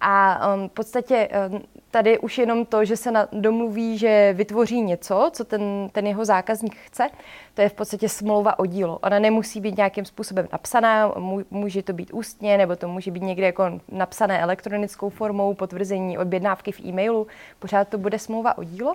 A 0.00 0.48
um, 0.54 0.68
v 0.68 0.72
podstatě 0.72 1.28
um, 1.50 1.62
tady 1.90 2.18
už 2.18 2.38
jenom 2.38 2.64
to, 2.64 2.84
že 2.84 2.96
se 2.96 3.10
na, 3.10 3.28
domluví, 3.32 3.98
že 3.98 4.32
vytvoří 4.36 4.82
něco, 4.82 5.30
co 5.32 5.44
ten, 5.44 5.88
ten 5.92 6.06
jeho 6.06 6.24
zákazník 6.24 6.76
chce, 6.76 7.08
to 7.54 7.62
je 7.62 7.68
v 7.68 7.72
podstatě 7.72 8.08
smlouva 8.08 8.58
o 8.58 8.66
dílo. 8.66 8.98
Ona 8.98 9.18
nemusí 9.18 9.60
být 9.60 9.76
nějakým 9.76 10.04
způsobem 10.04 10.48
napsaná, 10.52 11.12
může 11.50 11.82
to 11.82 11.92
být 11.92 12.10
ústně, 12.12 12.58
nebo 12.58 12.76
to 12.76 12.88
může 12.88 13.10
být 13.10 13.22
někde 13.22 13.46
jako 13.46 13.80
napsané 13.88 14.40
elektronickou 14.40 15.08
formou, 15.08 15.54
potvrzení 15.54 16.18
objednávky 16.18 16.72
v 16.72 16.80
e-mailu, 16.80 17.26
pořád 17.58 17.88
to 17.88 17.98
bude 17.98 18.18
smlouva 18.18 18.58
o 18.58 18.64
dílo. 18.64 18.94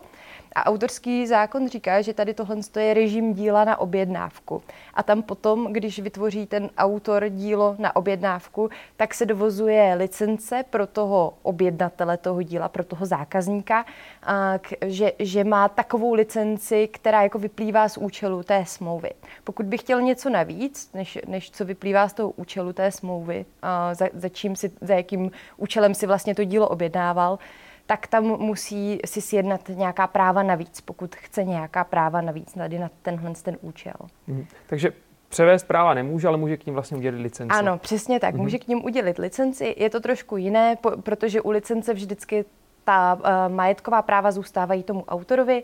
A 0.55 0.65
autorský 0.65 1.27
zákon 1.27 1.67
říká, 1.67 2.01
že 2.01 2.13
tady 2.13 2.33
tohle 2.33 2.57
je 2.79 2.93
režim 2.93 3.33
díla 3.33 3.63
na 3.63 3.79
objednávku. 3.79 4.63
A 4.93 5.03
tam 5.03 5.23
potom, 5.23 5.73
když 5.73 5.99
vytvoří 5.99 6.47
ten 6.47 6.69
autor 6.77 7.29
dílo 7.29 7.75
na 7.79 7.95
objednávku, 7.95 8.69
tak 8.97 9.13
se 9.13 9.25
dovozuje 9.25 9.95
licence 9.95 10.63
pro 10.69 10.87
to, 10.87 11.01
toho 11.01 11.33
objednatele 11.41 12.17
toho 12.17 12.41
díla, 12.41 12.69
pro 12.69 12.83
toho 12.83 13.05
zákazníka, 13.05 13.85
že, 14.85 15.11
že 15.19 15.43
má 15.43 15.69
takovou 15.69 16.13
licenci, 16.13 16.87
která 16.87 17.23
jako 17.23 17.39
vyplývá 17.39 17.89
z 17.89 17.97
účelu 17.97 18.43
té 18.43 18.65
smlouvy. 18.65 19.09
Pokud 19.43 19.65
by 19.65 19.77
chtěl 19.77 20.01
něco 20.01 20.29
navíc, 20.29 20.89
než, 20.93 21.17
než 21.27 21.51
co 21.51 21.65
vyplývá 21.65 22.09
z 22.09 22.13
toho 22.13 22.29
účelu 22.29 22.73
té 22.73 22.91
smlouvy, 22.91 23.45
za, 23.93 24.07
za, 24.13 24.29
čím 24.29 24.55
si, 24.55 24.71
za 24.81 24.93
jakým 24.93 25.31
účelem 25.57 25.93
si 25.93 26.07
vlastně 26.07 26.35
to 26.35 26.43
dílo 26.43 26.69
objednával, 26.69 27.39
tak 27.91 28.07
tam 28.07 28.23
musí 28.23 28.99
si 29.05 29.21
sjednat 29.21 29.69
nějaká 29.69 30.07
práva 30.07 30.43
navíc, 30.43 30.81
pokud 30.81 31.15
chce 31.15 31.43
nějaká 31.43 31.83
práva 31.83 32.21
navíc 32.21 32.53
tady 32.53 32.79
na 32.79 32.89
tenhle 33.01 33.33
ten 33.43 33.57
účel. 33.61 33.93
Mhm. 34.27 34.45
Takže 34.67 34.91
převést 35.29 35.63
práva 35.63 35.93
nemůže, 35.93 36.27
ale 36.27 36.37
může 36.37 36.57
k 36.57 36.65
ním 36.65 36.75
vlastně 36.75 36.97
udělit 36.97 37.21
licenci. 37.21 37.57
Ano, 37.57 37.77
přesně 37.77 38.19
tak. 38.19 38.33
Mhm. 38.33 38.43
Může 38.43 38.57
k 38.57 38.67
ním 38.67 38.85
udělit 38.85 39.17
licenci. 39.17 39.75
Je 39.77 39.89
to 39.89 39.99
trošku 39.99 40.37
jiné, 40.37 40.77
protože 41.03 41.41
u 41.41 41.49
licence 41.49 41.93
vždycky 41.93 42.45
ta 42.83 43.13
uh, 43.19 43.53
majetková 43.55 44.01
práva 44.01 44.31
zůstávají 44.31 44.83
tomu 44.83 45.03
autorovi, 45.05 45.63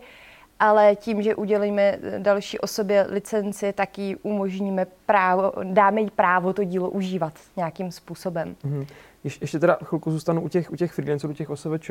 ale 0.60 0.96
tím, 0.96 1.22
že 1.22 1.34
udělíme 1.34 1.98
další 2.18 2.58
osobě 2.58 3.06
licenci, 3.08 3.72
tak 3.72 3.98
jí 3.98 4.16
umožníme 4.16 4.86
právo, 5.06 5.52
dáme 5.64 6.00
jí 6.00 6.10
právo 6.10 6.52
to 6.52 6.64
dílo 6.64 6.90
užívat 6.90 7.32
nějakým 7.56 7.92
způsobem. 7.92 8.56
Mhm. 8.64 8.86
Ješ, 9.24 9.40
ještě 9.40 9.58
teda 9.58 9.78
chvilku 9.84 10.10
zůstanu 10.10 10.42
u 10.42 10.48
těch, 10.48 10.70
u 10.72 10.76
těch 10.76 10.92
freelancerů, 10.92 11.32
těch 11.32 11.50
OSVČ. 11.50 11.90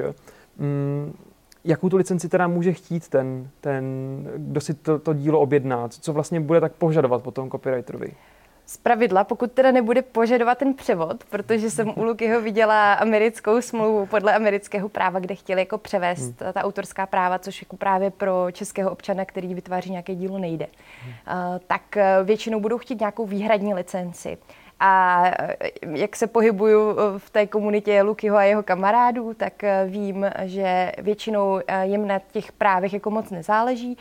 Mm, 0.57 1.13
jakou 1.63 1.89
tu 1.89 1.97
licenci 1.97 2.29
teda 2.29 2.47
může 2.47 2.73
chtít 2.73 3.07
ten, 3.07 3.49
ten 3.61 3.83
kdo 4.37 4.61
si 4.61 4.73
to, 4.73 4.99
to 4.99 5.13
dílo 5.13 5.39
objedná? 5.39 5.87
Co 5.87 6.13
vlastně 6.13 6.39
bude 6.39 6.61
tak 6.61 6.73
požadovat 6.73 7.23
potom 7.23 7.51
copywriterovi? 7.51 8.13
Z 8.65 8.77
pravidla, 8.77 9.23
pokud 9.23 9.51
teda 9.51 9.71
nebude 9.71 10.01
požadovat 10.01 10.57
ten 10.57 10.73
převod, 10.73 11.23
protože 11.23 11.69
jsem 11.69 11.93
u 11.95 12.03
Lukyho 12.03 12.41
viděla 12.41 12.93
americkou 12.93 13.61
smlouvu 13.61 14.05
podle 14.05 14.35
amerického 14.35 14.89
práva, 14.89 15.19
kde 15.19 15.35
chtěli 15.35 15.61
jako 15.61 15.77
převést 15.77 16.41
hmm. 16.41 16.53
ta 16.53 16.63
autorská 16.63 17.05
práva, 17.05 17.39
což 17.39 17.61
jako 17.61 17.77
právě 17.77 18.11
pro 18.11 18.47
českého 18.51 18.91
občana, 18.91 19.25
který 19.25 19.53
vytváří 19.53 19.91
nějaké 19.91 20.15
dílo, 20.15 20.37
nejde. 20.37 20.67
Hmm. 21.03 21.11
Uh, 21.11 21.59
tak 21.67 21.97
eh, 21.97 22.19
většinou 22.23 22.59
budou 22.59 22.77
chtít 22.77 22.99
nějakou 22.99 23.25
výhradní 23.25 23.73
licenci. 23.73 24.37
A 24.79 25.23
eh, 25.39 25.57
jak 25.95 26.15
se 26.15 26.27
pohybuju 26.27 26.91
eh, 26.91 27.19
v 27.19 27.29
té 27.29 27.47
komunitě 27.47 28.01
Lukyho 28.01 28.37
a 28.37 28.43
jeho 28.43 28.63
kamarádů, 28.63 29.33
tak 29.33 29.63
eh, 29.63 29.85
vím, 29.87 30.25
že 30.43 30.91
většinou 30.97 31.59
jim 31.83 32.07
na 32.07 32.19
těch 32.19 32.51
právech 32.51 32.93
jako 32.93 33.09
moc 33.11 33.29
nezáleží, 33.29 33.97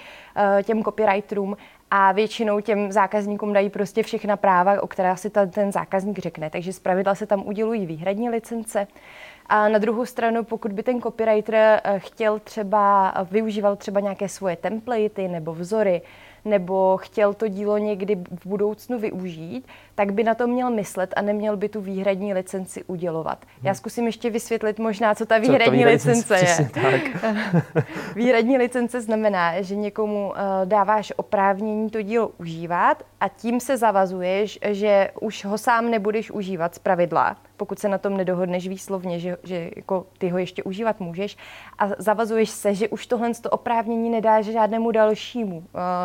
těm 0.63 0.85
copywriterům, 0.85 1.57
a 1.91 2.13
většinou 2.13 2.61
těm 2.61 2.93
zákazníkům 2.93 3.53
dají 3.53 3.71
prostě 3.71 4.03
všechna 4.03 4.37
práva, 4.37 4.83
o 4.83 4.87
která 4.87 5.17
si 5.17 5.31
ta, 5.31 5.47
ten 5.47 5.73
zákazník 5.73 6.19
řekne. 6.19 6.51
Takže 6.51 6.73
zpravidla 6.73 7.15
se 7.15 7.27
tam 7.27 7.47
udělují 7.47 7.87
výhradní 7.87 8.31
licence. 8.31 8.87
A 9.47 9.69
na 9.69 9.79
druhou 9.79 10.07
stranu, 10.07 10.45
pokud 10.45 10.73
by 10.73 10.83
ten 10.83 11.01
copywriter 11.01 11.81
chtěl 11.99 12.39
třeba, 12.39 13.15
využíval 13.31 13.77
třeba 13.77 14.01
nějaké 14.01 14.29
svoje 14.29 14.57
templatey 14.57 15.29
nebo 15.29 15.55
vzory, 15.55 16.03
nebo 16.47 16.97
chtěl 16.97 17.35
to 17.35 17.49
dílo 17.49 17.79
někdy 17.79 18.17
v 18.17 18.47
budoucnu 18.47 18.99
využít, 18.99 19.67
tak 19.95 20.13
by 20.13 20.25
na 20.25 20.35
to 20.35 20.47
měl 20.47 20.71
myslet 20.71 21.15
a 21.17 21.23
neměl 21.23 21.57
by 21.57 21.69
tu 21.69 21.81
výhradní 21.81 22.35
licenci 22.35 22.85
udělovat. 22.85 23.45
Já 23.63 23.71
hmm. 23.71 23.77
zkusím 23.77 24.07
ještě 24.07 24.31
vysvětlit 24.31 24.79
možná, 24.79 25.15
co 25.15 25.27
ta 25.27 25.39
výhradní, 25.39 25.67
co 25.67 25.71
výhradní 25.71 26.13
licence, 26.13 26.39
je. 26.39 26.69
Tak. 26.69 27.25
výhradní 28.15 28.59
licence 28.59 29.01
znamená, 29.01 29.63
že 29.63 29.77
někomu 29.77 30.29
uh, 30.29 30.35
dáváš 30.65 31.13
oprávnění 31.17 31.91
to 31.91 32.03
dílo 32.03 32.29
užívat 32.29 33.03
a 33.21 33.29
tím 33.29 33.61
se 33.61 33.77
zavazuješ, 33.77 34.59
že 34.71 35.11
už 35.21 35.45
ho 35.45 35.59
sám 35.59 35.91
nebudeš 35.91 36.31
užívat 36.31 36.75
z 36.75 36.79
pravidla, 36.79 37.37
pokud 37.57 37.79
se 37.79 37.89
na 37.89 37.99
tom 37.99 38.17
nedohodneš 38.17 38.69
výslovně, 38.69 39.19
že, 39.19 39.37
že 39.43 39.71
jako 39.77 40.07
ty 40.19 40.29
ho 40.29 40.39
ještě 40.39 40.63
užívat 40.63 41.01
můžeš 41.01 41.37
a 41.79 41.89
zavazuješ 41.99 42.51
se, 42.51 42.75
že 42.75 42.89
už 42.89 43.07
tohle 43.07 43.35
to 43.35 43.51
oprávnění 43.51 44.11
nedáš 44.11 44.45
žádnému 44.45 44.91
dalšímu, 44.91 45.57
uh, 45.57 45.65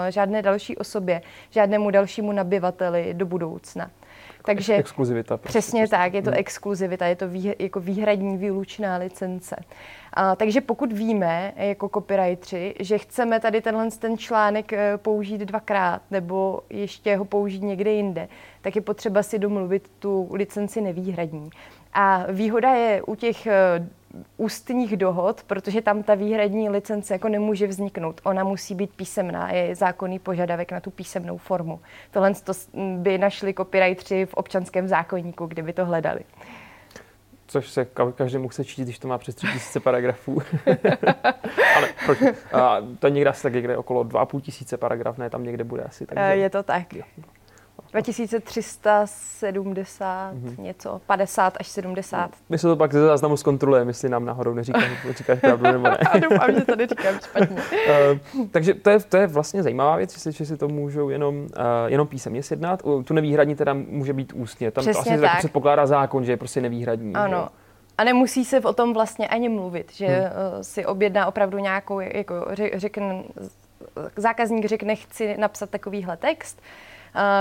žádné 0.10 0.42
další 0.42 0.78
osobě, 0.78 1.22
žádnému 1.50 1.92
dalšímu 1.92 2.32
nabyvateli 2.32 3.14
do 3.14 3.26
budoucna. 3.26 3.92
Takže 4.46 4.76
exkluzivita. 4.76 5.38
Prostě, 5.38 5.60
přesně 5.60 5.88
tak, 5.88 6.14
je 6.14 6.22
to 6.22 6.32
exkluzivita, 6.32 7.06
je 7.06 7.16
to 7.16 7.28
vý, 7.28 7.54
jako 7.60 7.80
výhradní 7.80 8.38
výlučná 8.38 8.98
licence. 8.98 9.56
A, 10.14 10.36
takže 10.36 10.62
pokud 10.62 10.94
víme 10.94 11.54
jako 11.56 11.90
copywriteri, 11.90 12.76
že 12.80 12.98
chceme 12.98 13.40
tady 13.40 13.62
tenhle 13.62 13.92
ten 13.92 14.18
článek 14.18 14.74
eh, 14.74 14.98
použít 14.98 15.42
dvakrát 15.42 16.02
nebo 16.12 16.60
ještě 16.70 17.16
ho 17.16 17.26
použít 17.26 17.64
někde 17.64 17.92
jinde, 17.92 18.28
tak 18.62 18.76
je 18.76 18.82
potřeba 18.82 19.24
si 19.24 19.40
domluvit 19.40 19.92
tu 20.00 20.30
licenci 20.34 20.82
nevýhradní. 20.82 21.50
A 21.94 22.26
výhoda 22.32 22.70
je 22.70 23.02
u 23.02 23.16
těch 23.16 23.48
eh, 23.48 23.88
ústních 24.38 24.98
dohod, 24.98 25.44
protože 25.44 25.82
tam 25.82 26.04
ta 26.04 26.16
výhradní 26.16 26.70
licence 26.70 27.14
jako 27.14 27.30
nemůže 27.30 27.68
vzniknout. 27.68 28.22
Ona 28.24 28.44
musí 28.44 28.76
být 28.76 28.92
písemná, 28.96 29.52
je 29.52 29.76
zákonný 29.76 30.20
požadavek 30.20 30.72
na 30.72 30.80
tu 30.80 30.92
písemnou 30.92 31.38
formu. 31.38 31.80
Tohle 32.12 32.34
to 32.34 32.54
by 32.98 33.18
našli 33.18 33.54
copywriteri 33.54 34.26
v 34.26 34.34
občanském 34.34 34.88
zákonníku, 34.88 35.46
kdyby 35.46 35.74
to 35.74 35.86
hledali. 35.86 36.22
Což 37.48 37.70
se 37.70 37.86
každému 38.16 38.48
chce 38.48 38.66
číst, 38.66 38.86
když 38.86 39.00
to 39.00 39.08
má 39.08 39.18
přes 39.18 39.36
3000 39.36 39.80
paragrafů. 39.80 40.42
Ale 41.76 41.90
proč? 42.06 42.20
A 42.54 42.78
to 43.00 43.08
někde 43.08 43.30
asi 43.30 43.44
tak 43.44 43.54
někde 43.54 43.78
okolo 43.78 44.04
2,5 44.04 44.42
tisíce 44.42 44.78
paragraf, 44.78 45.18
ne, 45.18 45.30
tam 45.30 45.44
někde 45.44 45.64
bude 45.64 45.84
asi. 45.84 46.06
Takže... 46.06 46.24
Je 46.24 46.50
to 46.50 46.64
tak. 46.64 46.94
Jo. 46.94 47.04
2370 47.92 50.34
mm-hmm. 50.34 50.62
něco, 50.62 51.02
50 51.06 51.54
až 51.60 51.68
70. 51.68 52.32
My 52.50 52.58
se 52.58 52.68
to 52.68 52.76
pak 52.76 52.94
ze 52.94 53.06
záznamu 53.06 53.38
zkontrolujeme, 53.38 53.90
jestli 53.90 54.10
nám 54.10 54.26
náhodou 54.26 54.54
neříkáš, 54.54 54.92
říkáš 55.10 55.40
pravdu 55.40 55.72
nebo 55.72 55.84
ne. 55.84 55.98
Doufám, 56.30 56.56
že 56.56 56.66
to 56.66 56.76
neříkám 56.76 57.20
špatně. 57.20 57.58
uh, 57.58 57.64
takže 58.52 58.74
to 58.74 58.90
je, 58.90 59.00
to 59.00 59.18
je 59.18 59.28
vlastně 59.28 59.64
zajímavá 59.64 59.98
věc, 59.98 60.28
že 60.28 60.46
si 60.46 60.58
to 60.58 60.68
můžou 60.68 61.10
jenom, 61.10 61.36
uh, 61.36 61.48
jenom 61.88 62.08
písemně 62.08 62.44
sjednat. 62.44 62.84
Tu 63.06 63.14
nevýhradní 63.14 63.56
teda 63.56 63.74
může 63.74 64.14
být 64.14 64.34
ústně. 64.34 64.72
Tam 64.72 64.84
Přesně 64.84 65.04
to 65.04 65.12
asi 65.12 65.22
tak. 65.22 65.38
předpokládá 65.38 65.86
zákon, 65.86 66.26
že 66.26 66.32
je 66.32 66.38
prostě 66.38 66.62
nevýhradní. 66.62 67.14
Ano. 67.14 67.48
Že? 67.52 67.56
A 67.98 68.04
nemusí 68.04 68.46
se 68.46 68.60
o 68.60 68.74
tom 68.74 68.94
vlastně 68.94 69.28
ani 69.28 69.50
mluvit, 69.50 69.94
že 69.94 70.08
hmm. 70.08 70.64
si 70.64 70.86
objedná 70.86 71.28
opravdu 71.28 71.58
nějakou, 71.58 72.00
jako 72.00 72.36
řekne, 72.74 73.24
zákazník 74.16 74.66
řekne, 74.66 74.96
chci 74.96 75.38
napsat 75.38 75.70
takovýhle 75.70 76.18
text, 76.18 76.62
Uh, 76.62 76.91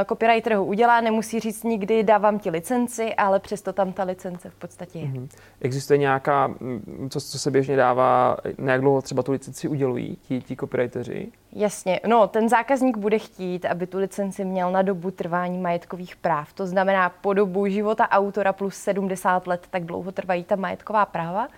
copywriter 0.08 0.54
ho 0.54 0.64
udělá, 0.64 1.00
nemusí 1.00 1.40
říct 1.40 1.62
nikdy, 1.64 2.02
dávám 2.02 2.38
ti 2.38 2.50
licenci, 2.50 3.14
ale 3.14 3.40
přesto 3.40 3.72
tam 3.72 3.92
ta 3.92 4.02
licence 4.02 4.50
v 4.50 4.54
podstatě 4.54 4.98
je. 4.98 5.06
Mm-hmm. 5.06 5.28
Existuje 5.60 5.98
nějaká, 5.98 6.46
mm, 6.46 7.08
co, 7.10 7.20
co 7.20 7.38
se 7.38 7.50
běžně 7.50 7.76
dává, 7.76 8.36
na 8.58 8.72
jak 8.72 8.80
dlouho 8.80 9.02
třeba 9.02 9.22
tu 9.22 9.32
licenci 9.32 9.68
udělují 9.68 10.16
ti, 10.22 10.40
ti 10.40 10.56
copywriteri? 10.56 11.28
Jasně, 11.52 12.00
no 12.06 12.28
ten 12.28 12.48
zákazník 12.48 12.96
bude 12.96 13.18
chtít, 13.18 13.64
aby 13.64 13.86
tu 13.86 13.98
licenci 13.98 14.44
měl 14.44 14.72
na 14.72 14.82
dobu 14.82 15.10
trvání 15.10 15.58
majetkových 15.58 16.16
práv. 16.16 16.52
To 16.52 16.66
znamená 16.66 17.08
po 17.08 17.32
dobu 17.32 17.66
života 17.66 18.08
autora 18.10 18.52
plus 18.52 18.74
70 18.74 19.46
let, 19.46 19.66
tak 19.70 19.84
dlouho 19.84 20.12
trvají 20.12 20.44
ta 20.44 20.56
majetková 20.56 21.06
práva. 21.06 21.48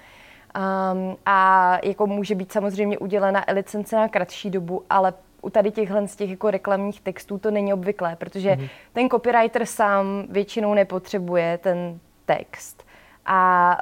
Um, 0.57 1.17
a 1.27 1.79
jako 1.85 2.07
může 2.07 2.35
být 2.35 2.53
samozřejmě 2.53 2.99
udělena 2.99 3.45
licence 3.53 3.97
na 3.97 4.09
kratší 4.09 4.51
dobu, 4.51 4.83
ale 4.91 5.13
u 5.43 5.51
tady 5.51 5.71
těchhle 5.71 6.09
z 6.09 6.17
těch 6.17 6.31
jako 6.31 6.51
reklamních 6.51 7.01
textů 7.01 7.39
to 7.39 7.51
není 7.51 7.73
obvyklé, 7.73 8.17
protože 8.17 8.51
mm-hmm. 8.51 8.69
ten 8.93 9.09
copywriter 9.09 9.67
sám 9.67 10.25
většinou 10.29 10.75
nepotřebuje 10.75 11.59
ten 11.59 11.99
text. 12.27 12.85
A 13.27 13.79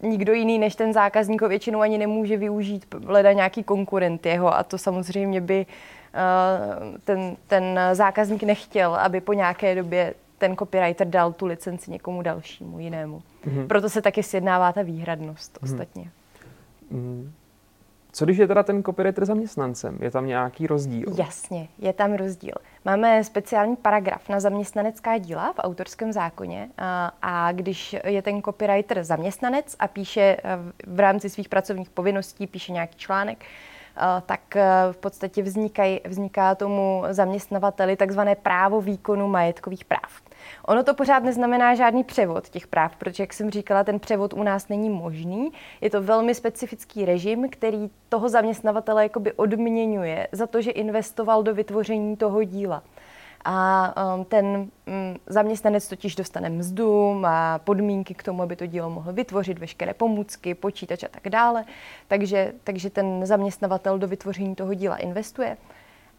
uh, 0.00 0.10
nikdo 0.10 0.32
jiný 0.32 0.58
než 0.58 0.74
ten 0.74 0.92
zákazník 0.92 1.42
ho 1.42 1.48
většinou 1.48 1.80
ani 1.80 1.98
nemůže 1.98 2.36
využít, 2.36 2.94
leda 3.04 3.32
nějaký 3.32 3.64
konkurent 3.64 4.26
jeho 4.26 4.54
a 4.54 4.62
to 4.62 4.78
samozřejmě 4.78 5.40
by 5.40 5.66
uh, 5.66 6.98
ten, 7.04 7.36
ten 7.46 7.80
zákazník 7.92 8.42
nechtěl, 8.42 8.94
aby 8.94 9.20
po 9.20 9.32
nějaké 9.32 9.74
době 9.74 10.14
ten 10.38 10.56
copywriter 10.56 11.06
dal 11.06 11.32
tu 11.32 11.46
licenci 11.46 11.90
někomu 11.90 12.22
dalšímu, 12.22 12.78
jinému. 12.78 13.22
Mm-hmm. 13.46 13.66
Proto 13.66 13.88
se 13.88 14.02
taky 14.02 14.22
sjednává 14.22 14.72
ta 14.72 14.82
výhradnost 14.82 15.58
mm-hmm. 15.58 15.64
ostatně. 15.64 16.10
Mm. 16.90 17.32
Co 18.12 18.24
když 18.24 18.38
je 18.38 18.46
teda 18.48 18.62
ten 18.62 18.82
copywriter 18.82 19.24
zaměstnancem? 19.24 19.98
Je 20.00 20.10
tam 20.10 20.26
nějaký 20.26 20.66
rozdíl? 20.66 21.06
Jasně, 21.16 21.68
je 21.78 21.92
tam 21.92 22.12
rozdíl. 22.12 22.54
Máme 22.84 23.24
speciální 23.24 23.76
paragraf 23.76 24.28
na 24.28 24.40
zaměstnanecká 24.40 25.18
díla 25.18 25.52
v 25.52 25.58
autorském 25.58 26.12
zákoně 26.12 26.68
a, 26.78 27.12
a 27.22 27.52
když 27.52 27.96
je 28.04 28.22
ten 28.22 28.42
copywriter 28.42 29.04
zaměstnanec 29.04 29.76
a 29.78 29.88
píše 29.88 30.20
eh, 30.20 30.58
v 30.86 31.00
rámci 31.00 31.30
svých 31.30 31.48
pracovních 31.48 31.90
povinností, 31.90 32.46
píše 32.46 32.72
nějaký 32.72 32.98
článek, 32.98 33.44
eh, 33.44 34.00
tak 34.26 34.56
eh, 34.56 34.64
v 34.92 34.96
podstatě 34.96 35.42
vznikají, 35.42 36.00
vzniká 36.04 36.54
tomu 36.54 37.04
zaměstnavateli 37.10 37.96
takzvané 37.96 38.34
právo 38.34 38.80
výkonu 38.80 39.28
majetkových 39.28 39.84
práv. 39.84 40.29
Ono 40.66 40.82
to 40.82 40.94
pořád 40.94 41.22
neznamená 41.22 41.74
žádný 41.74 42.04
převod 42.04 42.48
těch 42.48 42.66
práv, 42.66 42.96
protože, 42.96 43.22
jak 43.22 43.32
jsem 43.32 43.50
říkala, 43.50 43.84
ten 43.84 44.00
převod 44.00 44.32
u 44.32 44.42
nás 44.42 44.68
není 44.68 44.90
možný. 44.90 45.50
Je 45.80 45.90
to 45.90 46.02
velmi 46.02 46.34
specifický 46.34 47.04
režim, 47.04 47.48
který 47.50 47.90
toho 48.08 48.28
zaměstnavatele 48.28 49.02
jakoby 49.02 49.32
odměňuje 49.32 50.28
za 50.32 50.46
to, 50.46 50.62
že 50.62 50.70
investoval 50.70 51.42
do 51.42 51.54
vytvoření 51.54 52.16
toho 52.16 52.44
díla. 52.44 52.82
A 53.44 53.94
um, 54.16 54.24
ten 54.24 54.46
um, 54.46 54.68
zaměstnanec 55.26 55.88
totiž 55.88 56.16
dostane 56.16 56.50
mzdu, 56.50 57.14
má 57.14 57.58
podmínky 57.58 58.14
k 58.14 58.22
tomu, 58.22 58.42
aby 58.42 58.56
to 58.56 58.66
dílo 58.66 58.90
mohl 58.90 59.12
vytvořit, 59.12 59.58
veškeré 59.58 59.94
pomůcky, 59.94 60.54
počítač 60.54 61.04
a 61.04 61.08
tak 61.08 61.28
dále. 61.28 61.64
Takže, 62.08 62.52
takže 62.64 62.90
ten 62.90 63.26
zaměstnavatel 63.26 63.98
do 63.98 64.08
vytvoření 64.08 64.54
toho 64.54 64.74
díla 64.74 64.96
investuje 64.96 65.56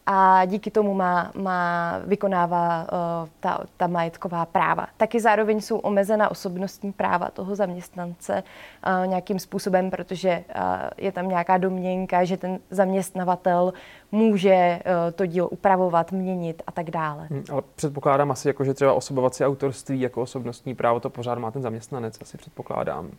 a 0.06 0.44
díky 0.44 0.70
tomu 0.70 0.94
má, 0.94 1.32
má 1.34 1.98
vykonává 2.04 2.82
uh, 2.82 3.28
ta, 3.40 3.60
ta 3.76 3.86
majetková 3.86 4.46
práva. 4.46 4.86
Taky 4.96 5.20
zároveň 5.20 5.60
jsou 5.60 5.78
omezena 5.78 6.30
osobnostní 6.30 6.92
práva 6.92 7.30
toho 7.30 7.56
zaměstnance 7.56 8.42
uh, 8.42 9.06
nějakým 9.06 9.38
způsobem, 9.38 9.90
protože 9.90 10.44
uh, 10.56 10.62
je 10.96 11.12
tam 11.12 11.28
nějaká 11.28 11.58
domněnka, 11.58 12.24
že 12.24 12.36
ten 12.36 12.58
zaměstnavatel 12.70 13.72
může 14.12 14.80
uh, 14.86 15.12
to 15.12 15.26
dílo 15.26 15.48
upravovat, 15.48 16.12
měnit 16.12 16.62
a 16.66 16.72
tak 16.72 16.90
dále. 16.90 17.26
Hmm, 17.30 17.44
ale 17.52 17.62
předpokládám 17.74 18.30
asi, 18.30 18.48
jako, 18.48 18.64
že 18.64 18.74
třeba 18.74 18.92
osobovací 18.92 19.44
autorství 19.44 20.00
jako 20.00 20.22
osobnostní 20.22 20.74
právo 20.74 21.00
to 21.00 21.10
pořád 21.10 21.38
má 21.38 21.50
ten 21.50 21.62
zaměstnanec, 21.62 22.18
asi 22.22 22.38
předpokládám. 22.38 23.10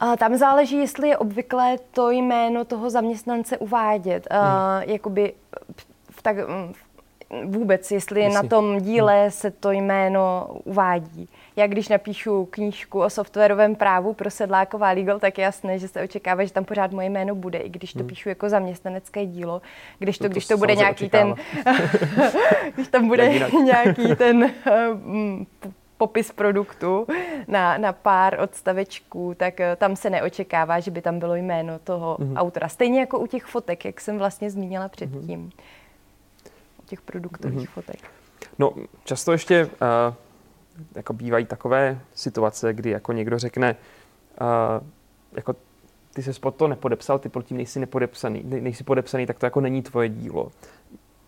A 0.00 0.16
tam 0.16 0.36
záleží, 0.36 0.76
jestli 0.76 1.08
je 1.08 1.16
obvyklé 1.16 1.76
to 1.90 2.10
jméno 2.10 2.64
toho 2.64 2.90
zaměstnance 2.90 3.58
uvádět. 3.58 4.28
Hmm. 4.30 4.40
Uh, 4.40 4.90
jakoby 4.92 5.32
tak 6.22 6.36
mm, 6.48 6.72
vůbec, 7.44 7.90
jestli 7.90 8.20
je 8.20 8.28
na 8.28 8.42
tom 8.42 8.80
díle 8.80 9.30
se 9.30 9.50
to 9.50 9.70
jméno 9.70 10.48
uvádí. 10.64 11.28
Já 11.56 11.66
když 11.66 11.88
napíšu 11.88 12.48
knížku 12.50 13.00
o 13.00 13.10
softwarovém 13.10 13.74
právu 13.74 14.12
pro 14.12 14.30
sedláková 14.30 14.90
legal, 14.90 15.18
tak 15.18 15.38
je 15.38 15.44
jasné, 15.44 15.78
že 15.78 15.88
se 15.88 16.02
očekává, 16.02 16.44
že 16.44 16.52
tam 16.52 16.64
pořád 16.64 16.92
moje 16.92 17.10
jméno 17.10 17.34
bude, 17.34 17.58
i 17.58 17.68
když 17.68 17.92
to 17.92 17.98
hmm. 17.98 18.08
píšu 18.08 18.28
jako 18.28 18.48
zaměstnanecké 18.48 19.26
dílo. 19.26 19.62
Když 19.98 20.18
to, 20.18 20.24
to, 20.24 20.28
když 20.28 20.46
to, 20.46 20.54
to 20.54 20.58
bude 20.58 20.74
nějaký 20.74 21.04
očekává. 21.04 21.34
ten, 21.64 21.74
když 22.74 22.88
tam 22.88 23.08
bude 23.08 23.28
nějaký 23.64 24.16
ten 24.16 24.50
um, 24.92 25.46
popis 25.96 26.32
produktu 26.32 27.06
na, 27.48 27.78
na 27.78 27.92
pár 27.92 28.40
odstavečků, 28.40 29.34
tak 29.36 29.54
uh, 29.60 29.64
tam 29.76 29.96
se 29.96 30.10
neočekává, 30.10 30.80
že 30.80 30.90
by 30.90 31.02
tam 31.02 31.18
bylo 31.18 31.34
jméno 31.34 31.78
toho 31.78 32.16
hmm. 32.20 32.36
autora. 32.36 32.68
Stejně 32.68 33.00
jako 33.00 33.18
u 33.18 33.26
těch 33.26 33.44
fotek, 33.44 33.84
jak 33.84 34.00
jsem 34.00 34.18
vlastně 34.18 34.50
zmínila 34.50 34.88
předtím. 34.88 35.40
Hmm 35.40 35.50
těch 36.92 37.00
produktových 37.00 37.68
mm-hmm. 37.68 37.72
fotek. 37.72 37.96
No, 38.58 38.72
často 39.04 39.32
ještě 39.32 39.64
uh, 39.64 40.14
jako 40.94 41.12
bývají 41.12 41.46
takové 41.46 42.00
situace, 42.14 42.72
kdy 42.72 42.90
jako 42.90 43.12
někdo 43.12 43.38
řekne, 43.38 43.76
uh, 44.40 44.86
jako 45.32 45.54
ty 46.14 46.22
se 46.22 46.32
pod 46.40 46.56
to 46.56 46.68
nepodepsal, 46.68 47.18
ty 47.18 47.28
pod 47.28 47.44
tím 47.44 47.56
nejsi 47.56 47.80
nepodepsaný, 47.80 48.42
nejsi 48.44 48.84
podepsaný, 48.84 49.26
tak 49.26 49.38
to 49.38 49.46
jako 49.46 49.60
není 49.60 49.82
tvoje 49.82 50.08
dílo. 50.08 50.52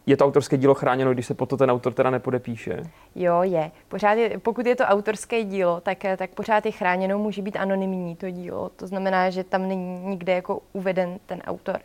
Je 0.07 0.17
to 0.17 0.25
autorské 0.25 0.57
dílo 0.57 0.75
chráněno, 0.75 1.13
když 1.13 1.27
se 1.27 1.35
pod 1.35 1.49
to 1.49 1.57
ten 1.57 1.71
autor 1.71 1.93
teda 1.93 2.11
nepodepíše? 2.11 2.83
Jo, 3.15 3.43
je. 3.43 3.71
Pořád 3.89 4.13
je, 4.13 4.39
pokud 4.39 4.67
je 4.67 4.77
to 4.77 4.85
autorské 4.85 5.45
dílo, 5.45 5.81
tak, 5.81 5.99
tak 6.17 6.31
pořád 6.31 6.67
je 6.67 6.73
chráněno, 6.73 7.19
může 7.19 7.43
být 7.43 7.57
anonymní 7.57 8.17
to 8.17 8.31
dílo. 8.31 8.69
To 8.77 8.87
znamená, 8.87 9.31
že 9.31 9.45
tam 9.45 9.69
není 9.69 10.01
nikde 10.05 10.33
jako 10.33 10.61
uveden 10.73 11.19
ten 11.27 11.41
autor 11.41 11.81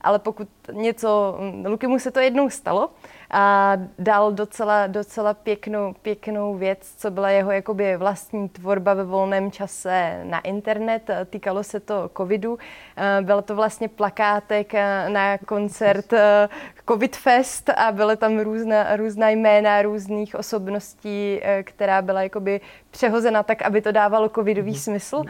ale 0.00 0.18
pokud 0.18 0.48
něco, 0.72 1.38
Lukimu 1.66 1.98
se 1.98 2.10
to 2.10 2.20
jednou 2.20 2.50
stalo 2.50 2.90
a 3.30 3.72
dal 3.98 4.32
docela, 4.32 4.86
docela 4.86 5.34
pěknou, 5.34 5.94
pěknou 6.02 6.54
věc, 6.54 6.94
co 6.96 7.10
byla 7.10 7.30
jeho 7.30 7.50
jakoby 7.50 7.96
vlastní 7.96 8.48
tvorba 8.48 8.94
ve 8.94 9.04
volném 9.04 9.50
čase 9.50 10.20
na 10.24 10.40
internet. 10.40 11.10
Týkalo 11.30 11.64
se 11.64 11.80
to 11.80 12.10
covidu. 12.16 12.58
Byl 13.20 13.42
to 13.42 13.56
vlastně 13.56 13.88
plakátek 13.88 14.72
na 15.08 15.38
koncert 15.38 16.12
Covid 16.90 17.16
Fest 17.16 17.70
a 17.70 17.92
byly 17.92 18.16
tam 18.16 18.38
různá, 18.38 18.96
různá 18.96 19.28
jména 19.28 19.82
různých 19.82 20.34
osobností, 20.34 21.40
která 21.62 22.02
byla 22.02 22.22
jakoby 22.22 22.60
přehozena 22.90 23.42
tak, 23.42 23.62
aby 23.62 23.82
to 23.82 23.92
dávalo 23.92 24.28
covidový 24.28 24.72
mm-hmm. 24.72 24.82
smysl. 24.82 25.22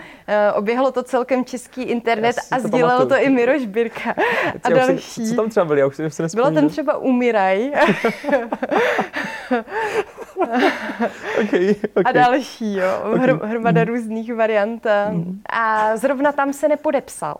Oběhlo 0.54 0.92
to 0.92 1.02
celkem 1.02 1.44
český 1.44 1.82
internet 1.82 2.36
a 2.50 2.58
sdílel 2.58 3.06
to 3.06 3.14
i 3.16 3.28
Miroš 3.28 3.66
Birka 3.66 4.14
a 4.64 4.68
další. 4.68 5.28
Co 5.28 5.34
tam 5.34 5.48
třeba 5.50 5.66
byly? 5.66 5.80
Já 5.80 5.86
už 5.86 5.96
se 6.08 6.26
Bylo 6.34 6.50
tam 6.50 6.68
třeba 6.68 6.96
Umíraj. 6.96 7.70
okay, 11.40 11.74
okay. 11.94 12.04
A 12.04 12.12
další, 12.12 12.74
jo. 12.76 13.16
Hr, 13.16 13.46
hromada 13.46 13.80
mm. 13.80 13.88
různých 13.88 14.34
variant. 14.34 14.86
Mm. 15.10 15.40
A 15.50 15.96
zrovna 15.96 16.32
tam 16.32 16.52
se 16.52 16.68
nepodepsal. 16.68 17.36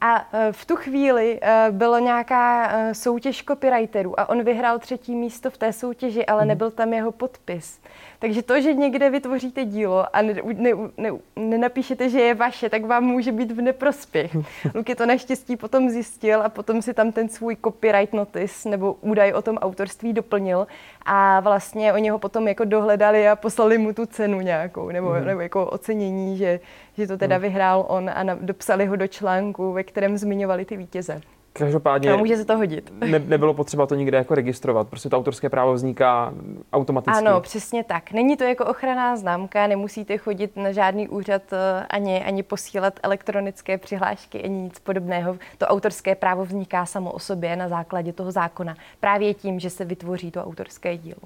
A 0.00 0.28
e, 0.32 0.52
v 0.52 0.64
tu 0.64 0.76
chvíli 0.76 1.38
e, 1.42 1.66
byla 1.70 1.98
nějaká 1.98 2.72
e, 2.72 2.94
soutěž 2.94 3.44
copywriterů 3.44 4.20
a 4.20 4.28
on 4.28 4.42
vyhrál 4.42 4.78
třetí 4.78 5.16
místo 5.16 5.50
v 5.50 5.58
té 5.58 5.72
soutěži, 5.72 6.26
ale 6.26 6.42
mm. 6.42 6.48
nebyl 6.48 6.70
tam 6.70 6.92
jeho 6.92 7.12
podpis. 7.12 7.80
Takže 8.20 8.42
to, 8.42 8.60
že 8.60 8.72
někde 8.72 9.10
vytvoříte 9.10 9.64
dílo 9.64 10.16
a 10.16 10.22
ne, 10.22 10.34
ne, 10.54 10.70
ne, 10.96 11.10
nenapíšete, 11.36 12.08
že 12.08 12.20
je 12.20 12.34
vaše, 12.34 12.70
tak 12.70 12.84
vám 12.84 13.04
může 13.04 13.32
být 13.32 13.50
v 13.52 13.60
neprospěch. 13.60 14.36
Luky 14.74 14.94
to 14.94 15.06
naštěstí 15.06 15.56
potom 15.56 15.90
zjistil 15.90 16.42
a 16.42 16.48
potom 16.48 16.82
si 16.82 16.94
tam 16.94 17.12
ten 17.12 17.28
svůj 17.28 17.56
copyright 17.64 18.12
notice 18.12 18.68
nebo 18.68 18.92
údaj 19.00 19.32
o 19.32 19.42
tom 19.42 19.56
autorství 19.56 20.12
doplnil 20.12 20.66
a 21.02 21.40
vlastně 21.40 21.92
oni 21.92 22.10
ho 22.10 22.18
potom 22.18 22.48
jako 22.48 22.64
dohledali 22.64 23.28
a 23.28 23.36
poslali 23.36 23.78
mu 23.78 23.92
tu 23.92 24.06
cenu 24.06 24.40
nějakou 24.40 24.90
nebo, 24.90 25.10
mm. 25.10 25.24
nebo 25.24 25.40
jako 25.40 25.66
ocenění, 25.66 26.36
že, 26.36 26.60
že 26.98 27.06
to 27.06 27.16
teda 27.16 27.36
mm. 27.36 27.42
vyhrál 27.42 27.84
on 27.88 28.10
a 28.14 28.22
na, 28.22 28.34
dopsali 28.40 28.86
ho 28.86 28.96
do 28.96 29.06
článku, 29.06 29.72
ve 29.72 29.84
kterém 29.84 30.18
zmiňovali 30.18 30.64
ty 30.64 30.76
vítěze. 30.76 31.20
Každopádně 31.52 32.12
a 32.12 32.16
může 32.16 32.36
se 32.36 32.44
to 32.44 32.56
hodit. 32.56 32.92
Ne, 33.00 33.18
nebylo 33.18 33.54
potřeba 33.54 33.86
to 33.86 33.94
nikde 33.94 34.18
jako 34.18 34.34
registrovat, 34.34 34.88
prostě 34.88 35.08
to 35.08 35.16
autorské 35.16 35.48
právo 35.48 35.74
vzniká 35.74 36.34
automaticky. 36.72 37.18
Ano, 37.18 37.40
přesně 37.40 37.84
tak. 37.84 38.12
Není 38.12 38.36
to 38.36 38.44
jako 38.44 38.64
ochranná 38.64 39.16
známka, 39.16 39.66
nemusíte 39.66 40.18
chodit 40.18 40.56
na 40.56 40.72
žádný 40.72 41.08
úřad 41.08 41.42
eh, 41.52 41.86
ani, 41.90 42.24
ani 42.24 42.42
posílat 42.42 43.00
elektronické 43.02 43.78
přihlášky, 43.78 44.42
ani 44.42 44.58
nic 44.58 44.78
podobného. 44.78 45.36
To 45.58 45.66
autorské 45.66 46.14
právo 46.14 46.44
vzniká 46.44 46.86
samo 46.86 47.12
o 47.12 47.18
sobě 47.18 47.56
na 47.56 47.68
základě 47.68 48.12
toho 48.12 48.30
zákona. 48.30 48.76
Právě 49.00 49.34
tím, 49.34 49.60
že 49.60 49.70
se 49.70 49.84
vytvoří 49.84 50.30
to 50.30 50.44
autorské 50.44 50.96
dílo. 50.96 51.20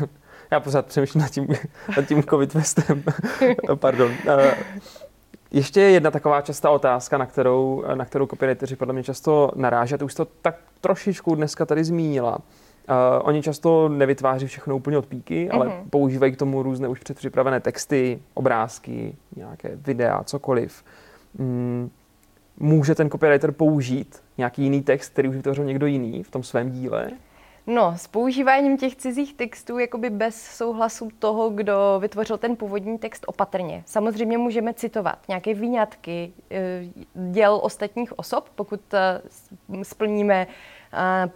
Já 0.50 0.60
pořád 0.60 0.86
přemýšlím 0.86 1.22
nad 1.22 1.30
tím, 1.30 1.48
nad 1.96 2.06
tím 2.06 2.22
covid 2.22 2.54
vestem. 2.54 3.02
Pardon. 3.74 4.12
Ještě 5.50 5.80
jedna 5.80 6.10
taková 6.10 6.40
častá 6.40 6.70
otázka, 6.70 7.18
na 7.18 7.26
kterou, 7.26 7.84
na 7.94 8.04
kterou 8.04 8.26
copywriteri 8.26 8.76
podle 8.76 8.94
mě 8.94 9.02
často 9.02 9.50
ty 9.98 10.04
už 10.04 10.14
to 10.14 10.24
tak 10.24 10.56
trošičku 10.80 11.34
dneska 11.34 11.66
tady 11.66 11.84
zmínila. 11.84 12.38
Uh, 12.38 12.94
oni 13.22 13.42
často 13.42 13.88
nevytváří 13.88 14.46
všechno 14.46 14.76
úplně 14.76 14.98
od 14.98 15.06
píky, 15.06 15.50
ale 15.50 15.66
mm-hmm. 15.66 15.90
používají 15.90 16.32
k 16.32 16.36
tomu 16.36 16.62
různé 16.62 16.88
už 16.88 17.00
předpřipravené 17.00 17.60
texty, 17.60 18.18
obrázky, 18.34 19.16
nějaké 19.36 19.70
videa, 19.76 20.24
cokoliv. 20.24 20.84
Mm, 21.38 21.90
může 22.56 22.94
ten 22.94 23.10
copywriter 23.10 23.52
použít 23.52 24.22
nějaký 24.38 24.62
jiný 24.62 24.82
text, 24.82 25.08
který 25.08 25.28
už 25.28 25.36
vytvořil 25.36 25.64
někdo 25.64 25.86
jiný 25.86 26.22
v 26.22 26.30
tom 26.30 26.42
svém 26.42 26.70
díle? 26.70 27.10
No, 27.70 27.94
s 27.96 28.06
používáním 28.06 28.76
těch 28.76 28.96
cizích 28.96 29.34
textů 29.34 29.78
jakoby 29.78 30.10
bez 30.10 30.42
souhlasu 30.42 31.08
toho, 31.18 31.50
kdo 31.50 31.98
vytvořil 32.00 32.38
ten 32.38 32.56
původní 32.56 32.98
text 32.98 33.24
opatrně. 33.26 33.82
Samozřejmě 33.86 34.38
můžeme 34.38 34.74
citovat 34.74 35.18
nějaké 35.28 35.54
výňatky 35.54 36.32
eh, 36.50 36.84
děl 37.30 37.60
ostatních 37.62 38.18
osob, 38.18 38.48
pokud 38.54 38.80
eh, 38.94 39.20
splníme 39.82 40.46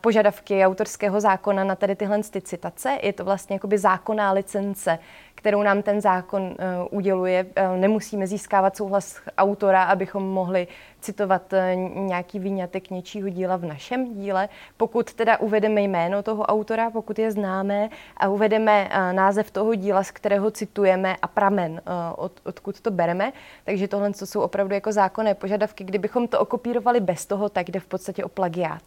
požadavky 0.01 0.67
autorského 0.67 1.21
zákona 1.21 1.65
na 1.65 1.75
tady 1.75 1.97
tyhle 1.97 2.23
citace. 2.23 2.99
Je 3.03 3.13
to 3.13 3.25
vlastně 3.25 3.55
jakoby 3.55 3.79
zákonná 3.79 4.33
licence, 4.33 4.99
kterou 5.35 5.63
nám 5.63 5.83
ten 5.83 6.01
zákon 6.01 6.43
uh, 6.43 6.55
uděluje. 6.91 7.45
Uh, 7.45 7.77
nemusíme 7.77 8.27
získávat 8.27 8.77
souhlas 8.77 9.21
autora, 9.39 9.83
abychom 9.83 10.29
mohli 10.29 10.67
citovat 11.01 11.53
uh, 11.53 11.59
nějaký 12.01 12.39
výňatek 12.39 12.91
něčího 12.91 13.29
díla 13.29 13.57
v 13.57 13.65
našem 13.65 14.15
díle. 14.15 14.49
Pokud 14.77 15.15
teda 15.15 15.37
uvedeme 15.37 15.81
jméno 15.81 16.23
toho 16.23 16.43
autora, 16.43 16.91
pokud 16.91 17.19
je 17.19 17.31
známé, 17.31 17.89
a 18.17 18.29
uvedeme 18.29 18.89
název 19.13 19.51
toho 19.51 19.75
díla, 19.75 20.03
z 20.03 20.11
kterého 20.11 20.51
citujeme 20.51 21.17
a 21.23 21.29
pramen, 21.29 21.81
od, 22.17 22.33
odkud 22.45 22.81
to 22.81 22.91
bereme. 22.91 23.33
Takže 23.65 23.89
tohle 23.89 24.11
jsou 24.15 24.41
opravdu 24.41 24.75
jako 24.75 24.93
zákonné 24.93 25.35
požadavky. 25.35 25.85
Kdybychom 25.85 26.29
to 26.29 26.41
okopírovali 26.41 27.01
bez 27.01 27.27
toho, 27.27 27.49
tak 27.49 27.71
jde 27.71 27.81
v 27.81 27.87
podstatě 27.87 28.25
o 28.25 28.29
plagiát. 28.29 28.83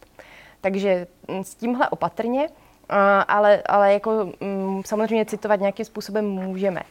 Takže 0.65 1.07
hm, 1.31 1.43
s 1.43 1.55
tímhle 1.55 1.89
opatrně 1.89 2.49
ale, 3.27 3.61
ale 3.65 3.93
jako 3.93 4.31
mm, 4.39 4.81
samozřejmě 4.85 5.25
citovat 5.25 5.59
nějakým 5.59 5.85
způsobem 5.85 6.25
můžeme. 6.25 6.81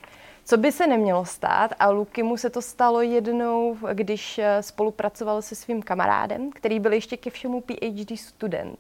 Co 0.45 0.57
by 0.57 0.73
se 0.73 0.87
nemělo 0.87 1.25
stát, 1.25 1.75
a 1.79 1.91
Luky 1.91 2.23
mu 2.23 2.37
se 2.37 2.51
to 2.51 2.63
stalo 2.63 3.03
jednou, 3.03 3.77
když 3.93 4.39
eh, 4.39 4.63
spolupracoval 4.63 5.43
se 5.43 5.55
svým 5.55 5.83
kamarádem, 5.83 6.51
který 6.51 6.81
byl 6.81 6.93
ještě 6.93 7.17
ke 7.17 7.31
všemu 7.31 7.61
PhD 7.61 8.19
student. 8.19 8.79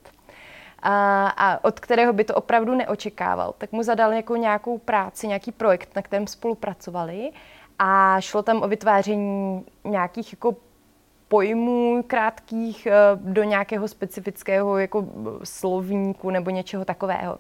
A, 0.83 1.27
a 1.29 1.65
od 1.65 1.81
kterého 1.81 2.13
by 2.13 2.25
to 2.25 2.35
opravdu 2.35 2.75
neočekával, 2.75 3.55
tak 3.59 3.73
mu 3.73 3.83
zadal 3.83 4.13
jako 4.13 4.37
nějakou 4.37 4.79
práci, 4.79 5.29
nějaký 5.29 5.53
projekt, 5.53 5.97
na 5.97 6.03
kterém 6.03 6.27
spolupracovali 6.27 7.31
a 7.79 8.21
šlo 8.21 8.43
tam 8.43 8.63
o 8.63 8.69
vytváření 8.69 9.65
nějakých 9.85 10.33
jako 10.33 10.57
pojmů 11.35 12.05
krátkých 12.07 12.87
eh, 12.87 12.93
do 13.15 13.43
nějakého 13.43 13.89
specifického 13.89 14.79
jako 14.79 15.07
slovníku 15.45 16.31
nebo 16.31 16.51
něčeho 16.51 16.85
takového. 16.85 17.39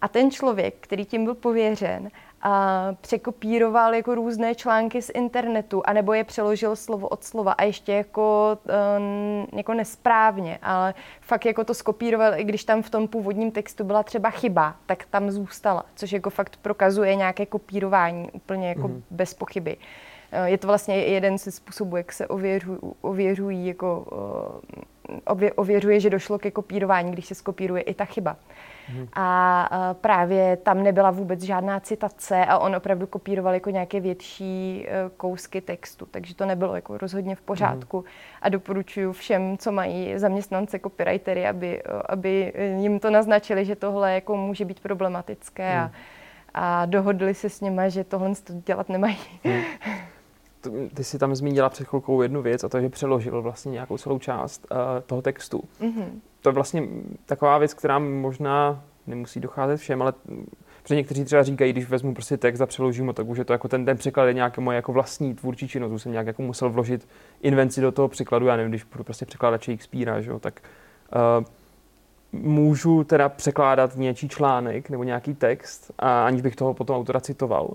A 0.00 0.08
ten 0.08 0.30
člověk, 0.30 0.74
který 0.80 1.04
tím 1.04 1.24
byl 1.24 1.34
pověřen, 1.34 2.10
a 2.42 2.88
překopíroval 3.00 3.94
jako 3.94 4.14
různé 4.14 4.54
články 4.54 5.02
z 5.02 5.10
internetu, 5.14 5.82
anebo 5.84 6.12
je 6.12 6.24
přeložil 6.24 6.76
slovo 6.76 7.08
od 7.08 7.24
slova 7.24 7.52
a 7.52 7.62
ještě 7.62 7.92
jako, 7.92 8.58
um, 8.98 9.46
jako 9.58 9.74
nesprávně, 9.74 10.58
ale 10.62 10.94
fakt 11.20 11.46
jako 11.46 11.64
to 11.64 11.74
skopíroval, 11.74 12.34
i 12.40 12.44
když 12.44 12.64
tam 12.64 12.82
v 12.82 12.90
tom 12.90 13.08
původním 13.08 13.50
textu 13.50 13.84
byla 13.84 14.02
třeba 14.02 14.30
chyba, 14.30 14.76
tak 14.86 15.04
tam 15.10 15.30
zůstala, 15.30 15.84
což 15.94 16.12
jako 16.12 16.30
fakt 16.30 16.56
prokazuje 16.56 17.14
nějaké 17.14 17.46
kopírování 17.46 18.30
úplně 18.32 18.68
jako 18.68 18.88
mm-hmm. 18.88 19.02
bez 19.10 19.34
pochyby. 19.34 19.76
Eh, 19.76 20.11
je 20.44 20.58
to 20.58 20.66
vlastně 20.66 20.96
jeden 20.96 21.38
ze 21.38 21.50
způsobů, 21.50 21.96
jak 21.96 22.12
se 22.12 22.26
ověřují, 22.26 22.78
ověřují 23.00 23.66
jako, 23.66 24.06
ově, 25.26 25.52
ověřuje, 25.52 26.00
že 26.00 26.10
došlo 26.10 26.38
ke 26.38 26.50
kopírování, 26.50 27.12
když 27.12 27.26
se 27.26 27.34
skopíruje 27.34 27.82
i 27.82 27.94
ta 27.94 28.04
chyba. 28.04 28.36
Hmm. 28.86 29.08
A 29.12 29.94
právě 30.00 30.56
tam 30.56 30.82
nebyla 30.82 31.10
vůbec 31.10 31.42
žádná 31.42 31.80
citace 31.80 32.44
a 32.44 32.58
on 32.58 32.76
opravdu 32.76 33.06
kopíroval 33.06 33.54
jako 33.54 33.70
nějaké 33.70 34.00
větší 34.00 34.86
kousky 35.16 35.60
textu, 35.60 36.06
takže 36.10 36.34
to 36.34 36.46
nebylo 36.46 36.74
jako 36.74 36.98
rozhodně 36.98 37.36
v 37.36 37.40
pořádku. 37.40 37.98
Hmm. 37.98 38.08
A 38.42 38.48
doporučuji 38.48 39.12
všem, 39.12 39.58
co 39.58 39.72
mají 39.72 40.18
zaměstnance 40.18 40.78
copywritery, 40.78 41.46
aby, 41.46 41.82
aby 42.06 42.52
jim 42.78 43.00
to 43.00 43.10
naznačili, 43.10 43.64
že 43.64 43.76
tohle 43.76 44.14
jako 44.14 44.36
může 44.36 44.64
být 44.64 44.80
problematické 44.80 45.72
hmm. 45.72 45.90
a, 46.54 46.82
a 46.82 46.86
dohodli 46.86 47.34
se 47.34 47.50
s 47.50 47.60
nima, 47.60 47.88
že 47.88 48.04
tohle 48.04 48.30
dělat 48.66 48.88
nemají. 48.88 49.18
Hmm. 49.44 49.62
ty 50.94 51.04
jsi 51.04 51.18
tam 51.18 51.34
zmínila 51.34 51.68
před 51.68 51.88
chvilkou 51.88 52.22
jednu 52.22 52.42
věc 52.42 52.64
a 52.64 52.68
to, 52.68 52.80
že 52.80 52.88
přeložil 52.88 53.42
vlastně 53.42 53.72
nějakou 53.72 53.98
celou 53.98 54.18
část 54.18 54.66
uh, 54.70 54.78
toho 55.06 55.22
textu. 55.22 55.64
Mm-hmm. 55.80 56.06
To 56.40 56.48
je 56.48 56.52
vlastně 56.52 56.82
taková 57.26 57.58
věc, 57.58 57.74
která 57.74 57.98
možná 57.98 58.84
nemusí 59.06 59.40
docházet 59.40 59.76
všem, 59.76 60.02
ale 60.02 60.12
protože 60.82 60.94
někteří 60.94 61.24
třeba 61.24 61.42
říkají, 61.42 61.72
když 61.72 61.88
vezmu 61.88 62.14
prostě 62.14 62.36
text 62.36 62.60
a 62.60 62.66
přeložím 62.66 63.06
ho, 63.06 63.12
tak 63.12 63.28
už 63.28 63.38
je 63.38 63.44
to 63.44 63.52
jako 63.52 63.68
ten, 63.68 63.84
ten 63.84 63.96
překlad 63.96 64.24
je 64.24 64.34
nějaké 64.34 64.60
moje 64.60 64.76
jako 64.76 64.92
vlastní 64.92 65.34
tvůrčí 65.34 65.68
činnost, 65.68 65.92
už 65.92 66.02
jsem 66.02 66.12
nějak 66.12 66.26
jako 66.26 66.42
musel 66.42 66.70
vložit 66.70 67.08
invenci 67.42 67.80
do 67.80 67.92
toho 67.92 68.08
překladu, 68.08 68.46
já 68.46 68.56
nevím, 68.56 68.70
když 68.70 68.84
budu 68.84 69.04
prostě 69.04 69.26
překládat 69.26 69.62
Shakespearea, 69.62 70.20
že 70.20 70.30
jo, 70.30 70.38
tak 70.38 70.60
uh, 71.40 71.44
můžu 72.32 73.04
teda 73.04 73.28
překládat 73.28 73.96
něčí 73.96 74.28
článek 74.28 74.90
nebo 74.90 75.04
nějaký 75.04 75.34
text, 75.34 75.90
a 75.98 76.26
aniž 76.26 76.42
bych 76.42 76.56
toho 76.56 76.74
potom 76.74 76.96
autora 76.96 77.20
citoval. 77.20 77.70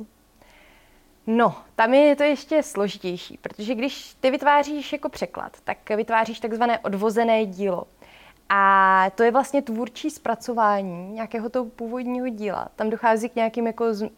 No, 1.27 1.55
tam 1.75 1.93
je 1.93 2.15
to 2.15 2.23
ještě 2.23 2.63
složitější, 2.63 3.37
protože 3.41 3.75
když 3.75 4.13
ty 4.19 4.31
vytváříš 4.31 4.93
jako 4.93 5.09
překlad, 5.09 5.57
tak 5.63 5.89
vytváříš 5.89 6.39
takzvané 6.39 6.79
odvozené 6.79 7.45
dílo. 7.45 7.87
A 8.49 9.05
to 9.15 9.23
je 9.23 9.31
vlastně 9.31 9.61
tvůrčí 9.61 10.09
zpracování 10.09 11.11
nějakého 11.13 11.49
toho 11.49 11.65
původního 11.65 12.29
díla. 12.29 12.67
Tam 12.75 12.89
dochází 12.89 13.29
k 13.29 13.35
nějakým 13.35 13.67
jako 13.67 13.93
z... 13.93 14.09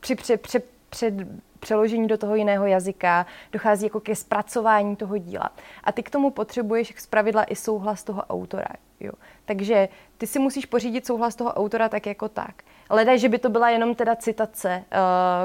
při, 0.00 0.14
při, 0.14 0.36
při, 0.36 0.62
před 0.90 1.14
přeložení 1.62 2.08
do 2.08 2.18
toho 2.18 2.34
jiného 2.34 2.66
jazyka, 2.66 3.26
dochází 3.52 3.86
jako 3.86 4.00
ke 4.00 4.16
zpracování 4.16 4.96
toho 4.96 5.18
díla. 5.18 5.50
A 5.84 5.92
ty 5.92 6.02
k 6.02 6.10
tomu 6.10 6.30
potřebuješ 6.30 6.94
zpravidla 6.98 7.44
i 7.44 7.56
souhlas 7.56 8.04
toho 8.04 8.22
autora. 8.22 8.68
Jo. 9.00 9.12
Takže 9.44 9.88
ty 10.18 10.26
si 10.26 10.38
musíš 10.38 10.66
pořídit 10.66 11.06
souhlas 11.06 11.36
toho 11.36 11.52
autora 11.52 11.88
tak 11.88 12.06
jako 12.06 12.28
tak. 12.28 12.62
Leda, 12.92 13.16
že 13.16 13.28
by 13.28 13.38
to 13.38 13.50
byla 13.50 13.70
jenom 13.70 13.94
teda 13.94 14.16
citace. 14.16 14.84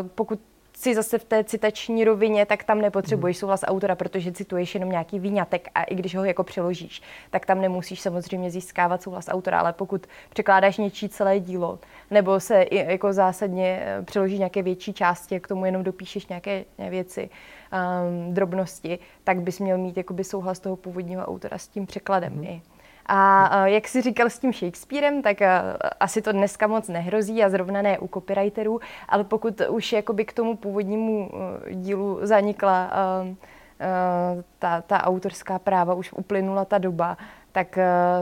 Uh, 0.01 0.07
pokud 0.07 0.39
si 0.77 0.95
zase 0.95 1.17
v 1.17 1.23
té 1.23 1.43
citační 1.43 2.03
rovině, 2.03 2.45
tak 2.45 2.63
tam 2.63 2.81
nepotřebuješ 2.81 3.37
mhm. 3.37 3.39
souhlas 3.39 3.63
autora, 3.67 3.95
protože 3.95 4.31
cituješ 4.31 4.73
jenom 4.73 4.89
nějaký 4.89 5.19
výňatek 5.19 5.67
a 5.75 5.83
i 5.83 5.95
když 5.95 6.15
ho 6.15 6.23
jako 6.23 6.43
přeložíš, 6.43 7.01
tak 7.29 7.45
tam 7.45 7.61
nemusíš 7.61 8.01
samozřejmě 8.01 8.51
získávat 8.51 9.01
souhlas 9.01 9.27
autora, 9.27 9.59
ale 9.59 9.73
pokud 9.73 10.07
překládáš 10.29 10.77
něčí 10.77 11.09
celé 11.09 11.39
dílo, 11.39 11.79
nebo 12.11 12.39
se 12.39 12.65
jako 12.71 13.13
zásadně 13.13 13.79
eh, 13.81 14.03
přeloží 14.03 14.37
nějaké 14.37 14.61
větší 14.61 14.93
části 14.93 15.39
k 15.39 15.47
tomu 15.47 15.65
jenom 15.65 15.83
dopíšeš 15.83 16.27
nějaké 16.27 16.65
věci, 16.89 17.29
um, 17.29 18.33
drobnosti, 18.33 18.99
tak 19.23 19.41
bys 19.41 19.59
měl 19.59 19.77
mít 19.77 19.97
jakoby 19.97 20.23
souhlas 20.23 20.59
toho 20.59 20.75
původního 20.75 21.25
autora 21.25 21.57
s 21.57 21.67
tím 21.67 21.85
překladem 21.85 22.33
mm. 22.33 22.43
i. 22.43 22.61
A 23.07 23.67
jak 23.67 23.87
si 23.87 24.01
říkal 24.01 24.29
s 24.29 24.39
tím 24.39 24.53
Shakespearem, 24.53 25.21
tak 25.21 25.37
asi 25.99 26.21
to 26.21 26.31
dneska 26.31 26.67
moc 26.67 26.87
nehrozí 26.87 27.43
a 27.43 27.49
zrovna 27.49 27.81
ne 27.81 27.99
u 27.99 28.07
copywriterů, 28.07 28.79
ale 29.09 29.23
pokud 29.23 29.61
už 29.69 29.93
jakoby 29.93 30.25
k 30.25 30.33
tomu 30.33 30.57
původnímu 30.57 31.31
e, 31.65 31.75
dílu 31.75 32.19
zanikla 32.21 32.91
ta, 34.59 34.81
ta 34.81 35.03
autorská 35.03 35.59
práva, 35.59 35.93
už 35.93 36.13
uplynula 36.13 36.65
ta 36.65 36.77
doba, 36.77 37.17
tak 37.51 37.79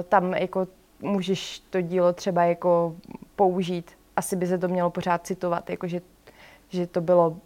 tam 0.10 0.34
jako 0.34 0.68
můžeš 1.02 1.60
to 1.60 1.82
dílo 1.82 2.14
třeba 2.14 2.44
jako 2.44 2.96
použít. 3.36 3.92
Asi 4.16 4.36
by 4.36 4.48
se 4.48 4.58
to 4.58 4.68
mělo 4.68 4.90
pořád 4.90 5.28
citovat, 5.28 5.70
jakože 5.70 6.02
že 6.70 6.88
to 6.88 7.02
bylo 7.02 7.38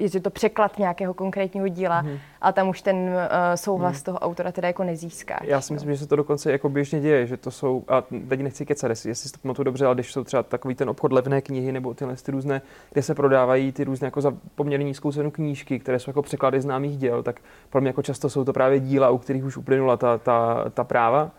je 0.00 0.20
to 0.20 0.30
překlad 0.30 0.78
nějakého 0.78 1.14
konkrétního 1.14 1.68
díla, 1.68 2.02
mm-hmm. 2.02 2.18
a 2.40 2.52
tam 2.52 2.68
už 2.68 2.82
ten 2.82 2.96
uh, 2.96 3.12
souhlas 3.54 3.96
mm. 3.96 4.04
toho 4.04 4.18
autora 4.18 4.52
teda 4.52 4.68
jako 4.68 4.84
nezíská. 4.84 5.40
Já 5.44 5.60
si 5.60 5.72
myslím, 5.72 5.92
že 5.92 5.98
se 5.98 6.06
to 6.06 6.16
dokonce 6.16 6.52
jako 6.52 6.68
běžně 6.68 7.00
děje, 7.00 7.26
že 7.26 7.36
to 7.36 7.50
jsou, 7.50 7.84
a 7.88 8.02
teď 8.28 8.40
nechci 8.40 8.66
kecat, 8.66 8.90
jestli 8.90 9.14
si 9.14 9.32
to 9.32 9.38
pamatuju 9.42 9.64
dobře, 9.64 9.86
ale 9.86 9.94
když 9.94 10.12
jsou 10.12 10.24
třeba 10.24 10.42
takový 10.42 10.74
ten 10.74 10.90
obchod 10.90 11.12
levné 11.12 11.40
knihy 11.40 11.72
nebo 11.72 11.94
tyhle 11.94 12.16
ty 12.16 12.32
různé, 12.32 12.62
kde 12.92 13.02
se 13.02 13.14
prodávají 13.14 13.72
ty 13.72 13.84
různé 13.84 14.06
jako 14.06 14.20
za 14.20 14.34
poměrně 14.54 14.84
nízkou 14.84 15.12
cenu 15.12 15.30
knížky, 15.30 15.78
které 15.78 15.98
jsou 15.98 16.10
jako 16.10 16.22
překlady 16.22 16.60
známých 16.60 16.98
děl, 16.98 17.22
tak 17.22 17.40
pro 17.70 17.80
mě 17.80 17.88
jako 17.88 18.02
často 18.02 18.30
jsou 18.30 18.44
to 18.44 18.52
právě 18.52 18.80
díla, 18.80 19.10
u 19.10 19.18
kterých 19.18 19.44
už 19.44 19.56
uplynula 19.56 19.96
ta, 19.96 20.18
ta, 20.18 20.64
ta 20.74 20.84
práva. 20.84 21.30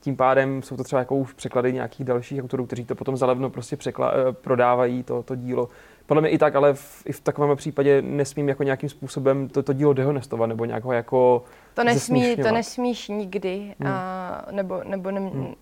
Tím 0.00 0.16
pádem 0.16 0.62
jsou 0.62 0.76
to 0.76 0.84
třeba 0.84 0.98
jako 1.00 1.16
už 1.16 1.32
překlady 1.32 1.72
nějakých 1.72 2.06
dalších 2.06 2.42
autorů, 2.42 2.66
kteří 2.66 2.84
to 2.84 2.94
potom 2.94 3.16
zalevno 3.16 3.50
prostě 3.50 3.76
překla, 3.76 4.12
eh, 4.12 4.32
prodávají 4.32 5.02
to, 5.02 5.22
to 5.22 5.36
dílo 5.36 5.68
podle 6.06 6.20
mě 6.20 6.30
i 6.30 6.38
tak, 6.38 6.56
ale 6.56 6.74
v, 6.74 7.02
i 7.06 7.12
v 7.12 7.20
takovém 7.20 7.56
případě 7.56 8.02
nesmím 8.02 8.48
jako 8.48 8.62
nějakým 8.62 8.88
způsobem 8.88 9.48
to, 9.48 9.62
to 9.62 9.72
dílo 9.72 9.92
dehonestovat 9.92 10.48
nebo 10.48 10.64
nějak 10.64 10.84
ho 10.84 10.92
jako 10.92 11.44
to 11.74 11.84
nesmí, 11.84 12.36
to 12.36 12.52
nesmíš 12.52 13.08
nikdy, 13.08 13.74
hmm. 13.80 13.92
a, 13.92 14.46
nebo, 14.50 14.80
nebo 14.84 15.10
ne, 15.10 15.20
hmm. 15.20 15.54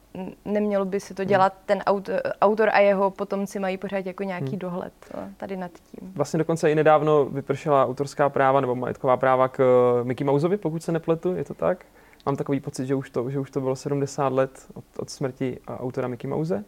nemělo 0.44 0.84
by 0.84 1.00
se 1.00 1.14
to 1.14 1.24
dělat. 1.24 1.52
Hmm. 1.52 1.62
Ten 1.66 1.82
autor, 1.86 2.20
autor 2.40 2.70
a 2.72 2.78
jeho 2.78 3.10
potomci 3.10 3.58
mají 3.58 3.76
pořád 3.76 4.06
jako 4.06 4.22
nějaký 4.22 4.50
hmm. 4.50 4.58
dohled 4.58 4.92
tady 5.36 5.56
nad 5.56 5.70
tím. 5.70 6.12
Vlastně 6.14 6.38
dokonce 6.38 6.70
i 6.70 6.74
nedávno 6.74 7.24
vypršela 7.24 7.86
autorská 7.86 8.28
práva 8.28 8.60
nebo 8.60 8.74
majetková 8.74 9.16
práva 9.16 9.48
k 9.48 9.60
eh, 9.60 10.04
Mickey 10.04 10.26
Mouseovi, 10.26 10.56
pokud 10.56 10.82
se 10.82 10.92
nepletu, 10.92 11.34
je 11.34 11.44
to 11.44 11.54
tak? 11.54 11.84
Mám 12.26 12.36
takový 12.36 12.60
pocit, 12.60 12.86
že 12.86 12.94
už 12.94 13.10
to, 13.10 13.30
že 13.30 13.40
už 13.40 13.50
to 13.50 13.60
bylo 13.60 13.76
70 13.76 14.32
let 14.32 14.66
od, 14.74 14.84
od 14.98 15.10
smrti 15.10 15.58
autora 15.68 16.08
Mickey 16.08 16.30
Mouse. 16.30 16.64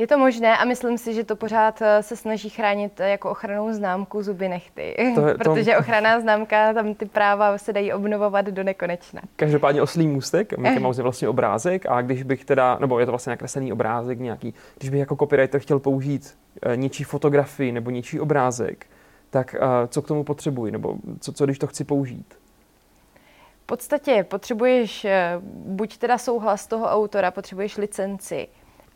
Je 0.00 0.06
to 0.06 0.18
možné 0.18 0.56
a 0.56 0.64
myslím 0.64 0.98
si, 0.98 1.14
že 1.14 1.24
to 1.24 1.36
pořád 1.36 1.82
eh, 1.82 2.02
se 2.02 2.16
snaží 2.16 2.48
chránit 2.48 3.00
eh, 3.00 3.10
jako 3.10 3.30
ochranou 3.30 3.72
známku 3.72 4.22
zuby 4.22 4.48
nechty, 4.48 4.94
to 5.14 5.28
je, 5.28 5.34
protože 5.34 5.72
to... 5.72 5.78
ochranná 5.78 6.20
známka, 6.20 6.72
tam 6.72 6.94
ty 6.94 7.06
práva 7.06 7.58
se 7.58 7.72
dají 7.72 7.92
obnovovat 7.92 8.46
do 8.46 8.62
nekonečna. 8.62 9.20
Každopádně 9.36 9.82
oslý 9.82 10.08
můstek, 10.08 10.58
Mickey 10.58 10.76
eh. 10.76 10.80
Mouse 10.80 11.00
je 11.00 11.02
vlastně 11.02 11.28
obrázek 11.28 11.86
a 11.88 12.02
když 12.02 12.22
bych 12.22 12.44
teda, 12.44 12.78
nebo 12.80 13.00
je 13.00 13.06
to 13.06 13.12
vlastně 13.12 13.30
nakreslený 13.30 13.72
obrázek 13.72 14.18
nějaký, 14.18 14.54
když 14.78 14.90
bych 14.90 15.00
jako 15.00 15.16
copywriter 15.16 15.60
chtěl 15.60 15.78
použít 15.78 16.34
něčí 16.74 17.04
fotografii 17.04 17.72
nebo 17.72 17.90
něčí 17.90 18.20
obrázek, 18.20 18.86
tak 19.30 19.56
co 19.88 20.02
k 20.02 20.06
tomu 20.06 20.24
potřebuji, 20.24 20.72
nebo 20.72 20.94
co, 21.20 21.32
co 21.32 21.44
když 21.44 21.58
to 21.58 21.66
chci 21.66 21.84
použít? 21.84 22.34
V 23.62 23.66
podstatě 23.66 24.26
potřebuješ 24.28 25.06
buď 25.64 25.98
teda 25.98 26.18
souhlas 26.18 26.66
toho 26.66 26.86
autora, 26.86 27.30
potřebuješ 27.30 27.76
licenci, 27.76 28.48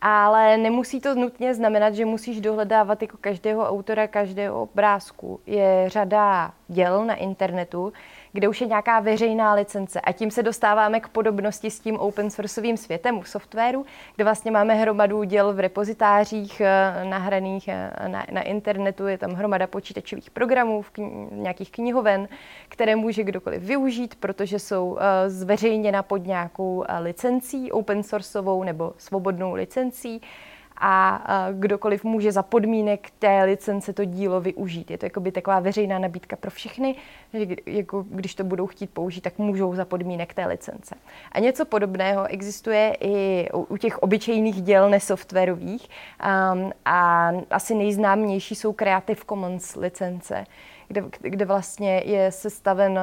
ale 0.07 0.57
nemusí 0.57 1.01
to 1.01 1.15
nutně 1.15 1.55
znamenat, 1.55 1.95
že 1.95 2.05
musíš 2.05 2.41
dohledávat 2.41 3.03
jako 3.03 3.17
každého 3.21 3.69
autora, 3.69 4.09
každého 4.09 4.63
obrázku. 4.63 5.41
Je 5.47 5.85
řada 5.87 6.53
děl 6.69 7.05
na 7.05 7.15
internetu, 7.15 7.93
kde 8.35 8.49
už 8.49 8.61
je 8.61 8.67
nějaká 8.67 9.01
veřejná 9.01 9.55
licence. 9.55 10.01
A 10.01 10.13
tím 10.13 10.31
se 10.31 10.43
dostáváme 10.43 11.01
k 11.01 11.09
podobnosti 11.09 11.71
s 11.71 11.81
tím 11.81 11.97
open 11.97 12.31
sourceovým 12.31 12.77
světem 12.77 13.19
u 13.19 13.25
softwaru, 13.25 13.87
kde 14.15 14.25
vlastně 14.25 14.51
máme 14.51 14.75
hromadu 14.75 15.23
děl 15.23 15.53
v 15.53 15.61
repozitářích 15.61 16.61
eh, 16.61 17.05
nahraných 17.05 17.69
eh, 17.69 18.09
na, 18.09 18.27
na 18.33 18.43
internetu, 18.43 19.07
je 19.07 19.19
tam 19.19 19.33
hromada 19.33 19.67
počítačových 19.67 20.31
programů, 20.31 20.83
v 20.83 20.93
kni- 20.93 21.29
nějakých 21.33 21.71
knihoven, 21.71 22.29
které 22.69 22.97
může 22.97 23.25
kdokoliv 23.25 23.63
využít, 23.63 24.15
protože 24.15 24.59
jsou 24.59 24.91
uh, 24.91 24.99
zveřejněna 25.27 26.03
pod 26.03 26.27
nějakou 26.27 26.85
licencí, 27.01 27.73
open 27.73 28.03
sourceovou 28.03 28.63
nebo 28.63 28.93
svobodnou 28.99 29.55
licencí 29.55 30.21
a 30.77 31.25
kdokoliv 31.53 32.05
může 32.05 32.33
za 32.33 32.43
podmínek 32.43 33.11
té 33.19 33.45
licence 33.45 33.93
to 33.93 34.05
dílo 34.05 34.41
využít. 34.41 34.91
Je 34.91 34.99
to 34.99 35.07
jakoby 35.07 35.33
taková 35.33 35.61
veřejná 35.61 35.99
nabídka 35.99 36.37
pro 36.37 36.51
všechny, 36.51 36.95
že 37.33 37.47
jako 37.67 38.05
když 38.09 38.35
to 38.35 38.45
budou 38.45 38.67
chtít 38.67 38.91
použít, 38.91 39.21
tak 39.21 39.39
můžou 39.39 39.75
za 39.75 39.85
podmínek 39.85 40.35
té 40.35 40.47
licence. 40.47 40.95
A 41.33 41.39
něco 41.39 41.65
podobného 41.65 42.27
existuje 42.27 42.97
i 43.01 43.49
u 43.53 43.77
těch 43.77 43.99
obyčejných 43.99 44.63
děl 44.63 44.91
nesoftwarových 44.91 45.89
a 46.85 47.33
asi 47.51 47.75
nejznámější 47.75 48.55
jsou 48.55 48.73
Creative 48.73 49.21
Commons 49.29 49.77
licence, 49.77 50.45
kde, 50.89 51.05
kde 51.21 51.45
vlastně 51.45 52.03
je 52.05 52.33
sestaven 52.33 53.01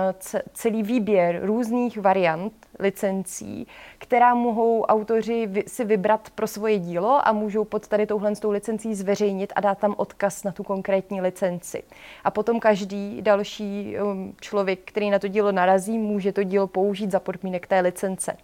celý 0.54 0.84
výběr 0.84 1.40
různých 1.44 1.98
variant 1.98 2.54
licencí, 2.80 3.68
která 3.98 4.36
mohou 4.36 4.82
autoři 4.82 5.50
si 5.68 5.86
vybrat 5.86 6.30
pro 6.36 6.48
svoje 6.48 6.80
dílo 6.80 7.28
a 7.28 7.32
můžou 7.32 7.66
pod 7.66 7.88
tady 7.88 8.06
touhle 8.06 8.36
tou 8.36 8.52
licencí 8.52 8.96
zveřejnit 8.96 9.54
a 9.56 9.62
dát 9.62 9.78
tam 9.78 9.96
odkaz 9.98 10.44
na 10.44 10.52
tu 10.52 10.64
konkrétní 10.64 11.22
licenci. 11.22 11.84
A 12.24 12.32
potom 12.32 12.60
každý 12.60 13.22
další 13.22 13.96
um, 13.98 14.36
člověk, 14.42 14.80
který 14.86 15.10
na 15.10 15.20
to 15.20 15.28
dílo 15.28 15.52
narazí, 15.52 15.98
může 15.98 16.32
to 16.32 16.44
dílo 16.44 16.68
použít 16.68 17.12
za 17.12 17.20
podmínek 17.20 17.68
té 17.68 17.80
licence 17.80 18.38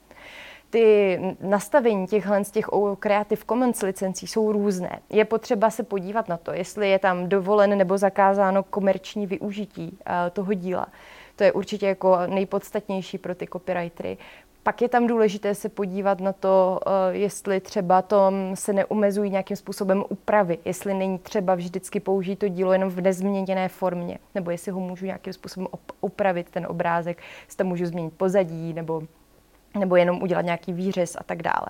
ty 0.70 1.20
nastavení 1.42 2.08
těchhle 2.08 2.44
z 2.44 2.52
těch 2.52 2.66
Creative 3.00 3.42
Commons 3.50 3.82
licencí 3.82 4.28
jsou 4.28 4.52
různé. 4.52 5.00
Je 5.10 5.26
potřeba 5.26 5.70
se 5.70 5.84
podívat 5.84 6.28
na 6.28 6.38
to, 6.38 6.54
jestli 6.54 6.90
je 6.90 7.00
tam 7.00 7.30
dovolen 7.30 7.78
nebo 7.78 7.98
zakázáno 7.98 8.64
komerční 8.64 9.28
využití 9.28 9.98
eh, 10.06 10.30
toho 10.30 10.54
díla. 10.54 10.88
To 11.36 11.44
je 11.44 11.52
určitě 11.52 11.88
jako 11.88 12.18
nejpodstatnější 12.28 13.18
pro 13.18 13.36
ty 13.36 13.48
copywritery. 13.54 14.18
Pak 14.64 14.82
je 14.82 14.90
tam 14.90 15.08
důležité 15.08 15.56
se 15.56 15.70
podívat 15.70 16.20
na 16.20 16.34
to, 16.34 16.80
eh, 16.86 16.90
jestli 17.18 17.60
třeba 17.60 18.02
tom 18.02 18.52
se 18.54 18.74
neumezují 18.74 19.32
nějakým 19.32 19.58
způsobem 19.58 20.04
úpravy, 20.10 20.58
jestli 20.66 20.94
není 20.94 21.20
třeba 21.20 21.56
vždycky 21.56 22.00
použít 22.00 22.36
to 22.36 22.48
dílo 22.48 22.74
jenom 22.74 22.90
v 22.90 23.02
nezměněné 23.02 23.70
formě, 23.70 24.20
nebo 24.36 24.52
jestli 24.52 24.72
ho 24.72 24.80
můžu 24.80 25.06
nějakým 25.06 25.34
způsobem 25.34 25.68
upravit, 26.02 26.50
ten 26.50 26.68
obrázek, 26.70 27.18
jestli 27.46 27.58
tam 27.58 27.68
můžu 27.68 27.86
změnit 27.86 28.14
pozadí, 28.18 28.74
nebo 28.74 29.02
nebo 29.80 29.96
jenom 29.96 30.22
udělat 30.22 30.42
nějaký 30.42 30.74
výřez 30.74 31.16
a 31.16 31.24
tak 31.24 31.44
dále. 31.44 31.68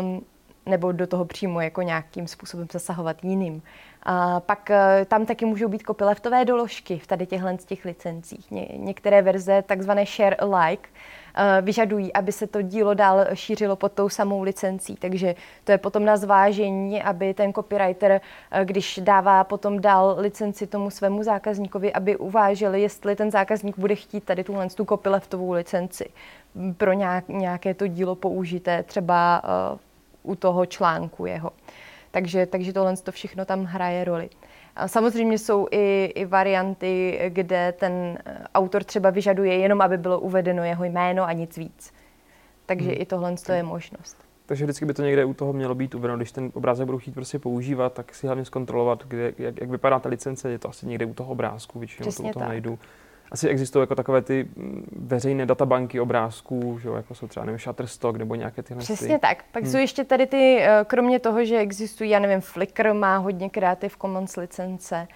Um, 0.00 0.24
nebo 0.66 0.92
do 0.92 1.06
toho 1.06 1.24
přímo 1.24 1.60
jako 1.60 1.82
nějakým 1.82 2.26
způsobem 2.26 2.66
zasahovat 2.72 3.24
jiným. 3.24 3.62
A 4.02 4.40
pak 4.40 4.70
eh, 4.70 5.04
tam 5.08 5.26
taky 5.26 5.44
můžou 5.44 5.68
být 5.68 5.82
kopyleftové 5.82 6.44
doložky 6.44 6.98
v 6.98 7.06
tady 7.06 7.26
těchhle 7.26 7.58
z 7.58 7.64
těch 7.64 7.84
licencích. 7.84 8.50
Ně, 8.50 8.68
některé 8.76 9.22
verze, 9.22 9.62
takzvané 9.66 10.04
share 10.06 10.36
alike, 10.36 10.88
eh, 11.34 11.62
vyžadují, 11.62 12.12
aby 12.12 12.32
se 12.32 12.46
to 12.46 12.62
dílo 12.62 12.94
dál 12.94 13.24
šířilo 13.34 13.76
pod 13.76 13.92
tou 13.92 14.08
samou 14.08 14.42
licencí. 14.42 14.96
Takže 14.96 15.34
to 15.64 15.72
je 15.72 15.78
potom 15.78 16.04
na 16.04 16.16
zvážení, 16.16 17.02
aby 17.02 17.34
ten 17.34 17.52
copywriter, 17.52 18.20
eh, 18.50 18.64
když 18.64 19.00
dává 19.02 19.44
potom 19.44 19.80
dál 19.80 20.16
licenci 20.18 20.66
tomu 20.66 20.90
svému 20.90 21.22
zákazníkovi, 21.22 21.92
aby 21.92 22.16
uvážil, 22.16 22.74
jestli 22.74 23.16
ten 23.16 23.30
zákazník 23.30 23.78
bude 23.78 23.94
chtít 23.94 24.24
tady 24.24 24.44
tuhle 24.44 24.68
tu 24.68 24.84
copyleftovou 24.84 25.52
licenci 25.52 26.04
pro 26.76 26.92
nějaké 27.28 27.74
to 27.74 27.86
dílo 27.86 28.14
použité 28.14 28.82
třeba 28.82 29.42
u 30.22 30.34
toho 30.34 30.66
článku 30.66 31.26
jeho. 31.26 31.50
Takže, 32.10 32.46
takže 32.46 32.72
tohle 32.72 32.96
to 32.96 33.12
všechno 33.12 33.44
tam 33.44 33.64
hraje 33.64 34.04
roli. 34.04 34.30
A 34.76 34.88
samozřejmě 34.88 35.38
jsou 35.38 35.66
i, 35.70 36.12
i 36.14 36.24
varianty, 36.24 37.20
kde 37.28 37.74
ten 37.78 37.92
eh, 37.92 38.44
autor 38.54 38.84
třeba 38.84 39.10
vyžaduje 39.10 39.58
jenom, 39.58 39.80
aby 39.80 39.98
bylo 39.98 40.20
uvedeno 40.20 40.64
jeho 40.64 40.84
jméno 40.84 41.24
a 41.24 41.32
nic 41.32 41.56
víc. 41.56 41.92
Takže 42.66 42.90
hmm. 42.90 43.00
i 43.00 43.06
tohle 43.06 43.34
je 43.52 43.62
možnost. 43.62 44.16
Takže 44.46 44.64
vždycky 44.64 44.84
by 44.84 44.94
to 44.94 45.02
někde 45.02 45.24
u 45.24 45.34
toho 45.34 45.52
mělo 45.52 45.74
být 45.74 45.94
uvedeno, 45.94 46.16
když 46.16 46.32
ten 46.32 46.50
obrázek 46.54 46.86
budu 46.86 46.98
chtít 46.98 47.14
prostě 47.14 47.38
používat, 47.38 47.92
tak 47.92 48.14
si 48.14 48.26
hlavně 48.26 48.44
zkontrolovat, 48.44 49.04
kde, 49.06 49.32
jak, 49.38 49.60
jak 49.60 49.70
vypadá 49.70 49.98
ta 49.98 50.08
licence, 50.08 50.50
je 50.50 50.58
to 50.58 50.68
asi 50.68 50.86
někde 50.86 51.06
u 51.06 51.14
toho 51.14 51.32
obrázku, 51.32 51.78
většinou 51.78 52.08
Přesně 52.08 52.22
to 52.22 52.30
u 52.30 52.32
toho 52.32 52.40
tak. 52.40 52.48
najdu 52.48 52.78
asi 53.30 53.48
existují 53.48 53.82
jako 53.82 53.94
takové 53.94 54.22
ty 54.22 54.48
mm, 54.56 54.88
veřejné 54.96 55.46
databanky 55.46 56.00
obrázků, 56.00 56.78
že 56.78 56.88
jo, 56.88 56.94
jako 56.94 57.14
jsou 57.14 57.26
třeba 57.26 57.46
nevím, 57.46 57.58
Shutterstock 57.58 58.18
nebo 58.18 58.34
nějaké 58.34 58.62
tyhle. 58.62 58.82
Přesně 58.82 59.14
ty. 59.14 59.20
tak. 59.20 59.44
Pak 59.52 59.62
hmm. 59.62 59.72
jsou 59.72 59.78
ještě 59.78 60.04
tady 60.04 60.26
ty, 60.26 60.58
eh, 60.60 60.84
kromě 60.86 61.18
toho, 61.18 61.44
že 61.44 61.58
existují, 61.58 62.10
já 62.10 62.18
nevím, 62.18 62.40
Flickr 62.40 62.92
má 62.92 63.16
hodně 63.16 63.50
Creative 63.50 63.94
Commons 64.00 64.36
licence, 64.36 65.08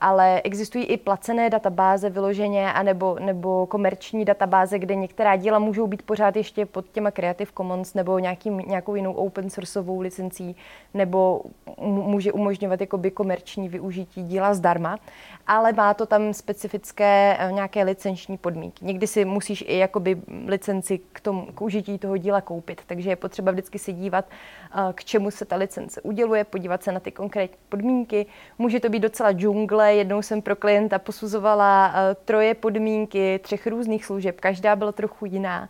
ale 0.00 0.42
existují 0.42 0.84
i 0.84 0.96
placené 0.96 1.50
databáze 1.50 2.10
vyloženě, 2.10 2.72
anebo, 2.72 3.16
nebo 3.20 3.66
komerční 3.66 4.24
databáze, 4.24 4.78
kde 4.78 4.94
některá 4.94 5.36
díla 5.36 5.58
můžou 5.58 5.86
být 5.86 6.02
pořád 6.02 6.36
ještě 6.36 6.66
pod 6.66 6.88
těma 6.92 7.10
Creative 7.10 7.50
Commons 7.56 7.94
nebo 7.94 8.18
nějakým, 8.18 8.58
nějakou 8.58 8.94
jinou 8.94 9.12
open 9.12 9.50
sourceovou 9.50 10.00
licencí, 10.00 10.56
nebo 10.94 11.42
může 11.80 12.32
umožňovat 12.32 12.80
jakoby 12.80 13.10
komerční 13.10 13.68
využití 13.68 14.22
díla 14.22 14.54
zdarma, 14.54 14.98
ale 15.46 15.72
má 15.72 15.94
to 15.94 16.06
tam 16.06 16.34
specifické 16.34 17.36
eh, 17.38 17.52
nějaké 17.52 17.82
licenční 17.82 18.38
podmínky. 18.38 18.84
Někdy 18.84 19.06
si 19.06 19.24
musíš 19.24 19.64
i 19.66 19.78
jakoby 19.78 20.22
licenci 20.46 21.00
k, 21.12 21.20
tomu, 21.20 21.46
k 21.46 21.62
užití 21.62 21.98
toho 21.98 22.16
díla 22.16 22.40
koupit, 22.40 22.80
takže 22.86 23.10
je 23.10 23.16
potřeba 23.16 23.52
vždycky 23.52 23.78
se 23.78 23.92
dívat, 23.92 24.24
eh, 24.28 24.92
k 24.92 25.04
čemu 25.04 25.30
se 25.30 25.44
ta 25.44 25.56
licence 25.56 26.00
uděluje, 26.02 26.44
podívat 26.44 26.82
se 26.82 26.92
na 26.92 27.00
ty 27.00 27.12
konkrétní 27.12 27.56
podmínky. 27.68 28.26
Může 28.58 28.80
to 28.80 28.88
být 28.88 29.00
docela 29.00 29.29
džungle. 29.32 29.94
Jednou 29.94 30.22
jsem 30.22 30.42
pro 30.42 30.56
klienta 30.56 30.98
posuzovala 30.98 31.88
uh, 31.88 31.94
troje 32.24 32.54
podmínky 32.54 33.40
třech 33.42 33.66
různých 33.66 34.04
služeb. 34.04 34.40
Každá 34.40 34.76
byla 34.76 34.92
trochu 34.92 35.26
jiná 35.26 35.68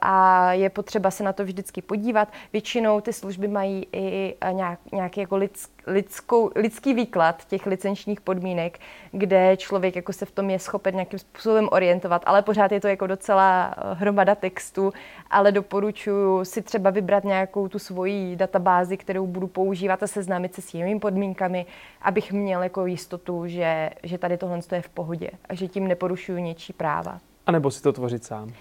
a 0.00 0.52
je 0.52 0.70
potřeba 0.70 1.10
se 1.10 1.24
na 1.24 1.32
to 1.32 1.44
vždycky 1.44 1.82
podívat. 1.82 2.28
Většinou 2.52 3.00
ty 3.00 3.12
služby 3.12 3.48
mají 3.48 3.86
i 3.92 4.34
uh, 4.44 4.52
nějak, 4.52 4.78
nějaký 4.92 5.20
jako 5.20 5.36
lidský 5.36 5.76
lidskou, 5.86 6.50
lidský 6.56 6.94
výklad 6.94 7.44
těch 7.44 7.66
licenčních 7.66 8.20
podmínek, 8.20 8.78
kde 9.12 9.56
člověk 9.56 9.96
jako 9.96 10.12
se 10.12 10.26
v 10.26 10.30
tom 10.30 10.50
je 10.50 10.58
schopen 10.58 10.94
nějakým 10.94 11.18
způsobem 11.18 11.68
orientovat, 11.72 12.22
ale 12.26 12.42
pořád 12.42 12.72
je 12.72 12.80
to 12.80 12.88
jako 12.88 13.06
docela 13.06 13.74
eh, 13.76 13.94
hromada 13.94 14.34
textu, 14.34 14.92
ale 15.30 15.52
doporučuji 15.52 16.44
si 16.44 16.62
třeba 16.62 16.90
vybrat 16.90 17.24
nějakou 17.24 17.68
tu 17.68 17.78
svoji 17.78 18.36
databázi, 18.36 18.96
kterou 18.96 19.26
budu 19.26 19.46
používat 19.46 20.02
a 20.02 20.06
seznámit 20.06 20.54
se 20.54 20.62
s 20.62 20.74
jinými 20.74 21.00
podmínkami, 21.00 21.66
abych 22.02 22.32
měl 22.32 22.62
jako 22.62 22.86
jistotu, 22.86 23.46
že, 23.46 23.90
že 24.02 24.18
tady 24.18 24.36
tohle 24.36 24.60
je 24.72 24.82
v 24.82 24.88
pohodě 24.88 25.30
a 25.48 25.54
že 25.54 25.68
tím 25.68 25.88
neporušuju 25.88 26.38
něčí 26.38 26.72
práva. 26.72 27.18
A 27.46 27.52
nebo 27.52 27.70
si 27.70 27.82
to 27.82 27.92
tvořit 27.92 28.24
sám. 28.24 28.52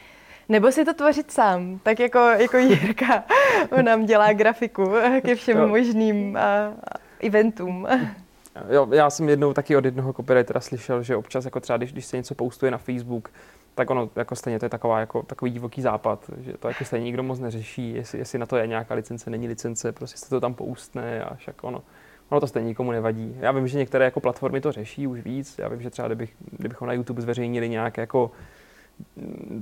Nebo 0.50 0.72
si 0.72 0.86
to 0.86 0.94
tvořit 0.94 1.32
sám, 1.32 1.80
tak 1.84 2.00
jako, 2.00 2.20
jako 2.20 2.58
Jirka. 2.58 3.24
On 3.72 3.86
nám 3.86 4.06
dělá 4.06 4.34
grafiku 4.34 4.92
ke 5.22 5.36
všem 5.36 5.70
možným 5.70 6.38
a, 6.38 6.74
eventům. 7.20 7.88
Jo, 8.70 8.88
já 8.92 9.10
jsem 9.10 9.30
jednou 9.30 9.54
taky 9.54 9.78
od 9.78 9.86
jednoho 9.86 10.14
copywritera 10.14 10.60
slyšel, 10.60 11.04
že 11.04 11.16
občas 11.16 11.46
jako 11.46 11.60
třeba, 11.60 11.78
když, 11.78 11.92
když 11.92 12.06
se 12.06 12.18
něco 12.18 12.36
postuje 12.36 12.72
na 12.72 12.78
Facebook, 12.78 13.30
tak 13.76 13.90
ono 13.90 14.10
jako 14.16 14.36
stejně 14.36 14.60
to 14.60 14.66
je 14.66 14.70
taková, 14.70 15.00
jako, 15.00 15.24
takový 15.24 15.52
divoký 15.52 15.82
západ, 15.82 16.32
že 16.38 16.54
to 16.54 16.68
jako 16.68 16.86
stejně 16.86 17.04
nikdo 17.04 17.24
moc 17.24 17.40
neřeší, 17.40 17.94
jestli, 17.94 18.20
jestli 18.20 18.40
na 18.40 18.46
to 18.46 18.58
je 18.58 18.68
nějaká 18.68 18.94
licence, 18.94 19.30
není 19.30 19.48
licence, 19.48 19.92
prostě 19.92 20.18
se 20.18 20.30
to 20.30 20.42
tam 20.42 20.54
poustne 20.54 21.24
a 21.24 21.36
však 21.36 21.64
ono, 21.64 21.82
ono 22.30 22.42
to 22.42 22.48
stejně 22.48 22.68
nikomu 22.68 22.92
nevadí. 22.92 23.36
Já 23.40 23.52
vím, 23.52 23.68
že 23.68 23.78
některé 23.78 24.06
jako 24.06 24.20
platformy 24.20 24.62
to 24.62 24.72
řeší 24.72 25.08
už 25.08 25.20
víc, 25.20 25.56
já 25.58 25.68
vím, 25.68 25.82
že 25.82 25.90
třeba 25.90 26.08
kdybych, 26.08 26.34
kdybychom 26.52 26.88
na 26.88 26.94
YouTube 26.94 27.22
zveřejnili 27.22 27.70
nějaké 27.70 28.02
jako 28.02 28.32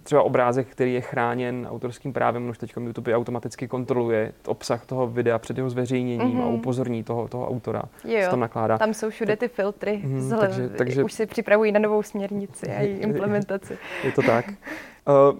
třeba 0.04 0.24
obrázek, 0.24 0.68
který 0.68 0.94
je 0.94 1.02
chráněn 1.02 1.68
autorským 1.70 2.14
právem, 2.14 2.50
už 2.50 2.58
teď 2.58 2.74
YouTube 2.78 3.16
automaticky 3.16 3.68
kontroluje 3.68 4.34
obsah 4.46 4.86
toho 4.86 5.08
videa 5.08 5.40
před 5.40 5.58
jeho 5.58 5.70
zveřejněním 5.70 6.22
mm-hmm. 6.22 6.44
a 6.44 6.46
mhm. 6.46 6.56
upozorní 6.56 7.04
toho, 7.04 7.28
toho 7.28 7.50
autora, 7.50 7.84
jo, 8.04 8.30
tam 8.30 8.40
nakládá. 8.40 8.78
Tam 8.78 8.94
jsou 8.94 9.10
všude 9.10 9.38
ty 9.38 9.48
filtry, 9.48 10.02
mm, 10.04 10.22
zhle, 10.22 10.40
takže, 10.48 10.70
takže, 10.70 11.04
už 11.04 11.14
si 11.14 11.26
připravují 11.26 11.72
na 11.72 11.80
novou 11.80 12.04
směrnici 12.04 12.68
a 12.68 12.82
její 12.82 12.98
implementaci. 13.00 13.78
Je 14.04 14.12
to 14.12 14.22
tak. 14.22 14.50
Uh, 14.50 15.40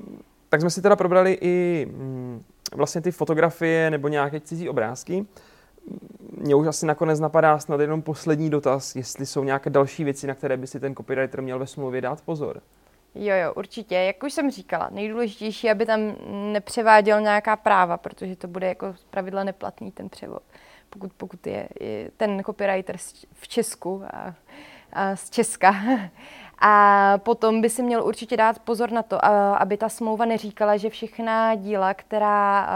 tak 0.50 0.62
jsme 0.62 0.70
si 0.70 0.82
teda 0.82 0.96
probrali 0.96 1.38
i 1.42 1.88
mm, 1.92 2.44
vlastně 2.76 3.02
ty 3.02 3.12
fotografie 3.12 3.92
nebo 3.92 4.08
nějaké 4.08 4.40
cizí 4.40 4.70
obrázky. 4.70 5.26
Mně 6.38 6.56
už 6.56 6.68
asi 6.68 6.86
nakonec 6.86 7.20
napadá 7.20 7.60
snad 7.60 7.82
jenom 7.82 8.02
poslední 8.02 8.50
dotaz, 8.50 8.96
jestli 8.96 9.26
jsou 9.26 9.44
nějaké 9.44 9.70
další 9.70 10.04
věci, 10.04 10.28
na 10.28 10.34
které 10.34 10.58
by 10.58 10.68
si 10.68 10.80
ten 10.80 10.96
copywriter 10.96 11.42
měl 11.42 11.60
ve 11.60 11.68
smlouvě 11.68 12.02
dát 12.02 12.22
pozor. 12.22 12.62
Jo, 13.16 13.36
jo, 13.36 13.54
určitě. 13.54 13.96
Jak 13.96 14.24
už 14.24 14.34
jsem 14.34 14.52
říkala, 14.52 14.90
nejdůležitější, 14.92 15.70
aby 15.70 15.86
tam 15.86 16.16
nepřeváděl 16.54 17.22
nějaká 17.22 17.56
práva, 17.56 17.98
protože 17.98 18.36
to 18.36 18.48
bude 18.48 18.68
jako 18.68 18.96
pravidla 19.10 19.44
neplatný 19.44 19.92
ten 19.92 20.10
převod. 20.10 20.44
Pokud, 20.90 21.14
pokud 21.14 21.48
je, 21.48 21.68
je 21.80 22.12
ten 22.18 22.44
copywriter 22.46 22.98
v 23.34 23.48
Česku 23.48 24.04
a, 24.14 24.36
a 24.94 25.16
z 25.16 25.30
Česka. 25.30 25.76
A 26.66 27.18
potom 27.18 27.62
by 27.62 27.70
si 27.70 27.84
měl 27.84 28.04
určitě 28.04 28.38
dát 28.38 28.60
pozor 28.60 28.92
na 28.92 29.04
to, 29.04 29.26
aby 29.62 29.78
ta 29.78 29.90
smlouva 29.90 30.26
neříkala, 30.26 30.78
že 30.78 30.90
všechna 30.90 31.56
díla, 31.56 31.94
která 31.94 32.68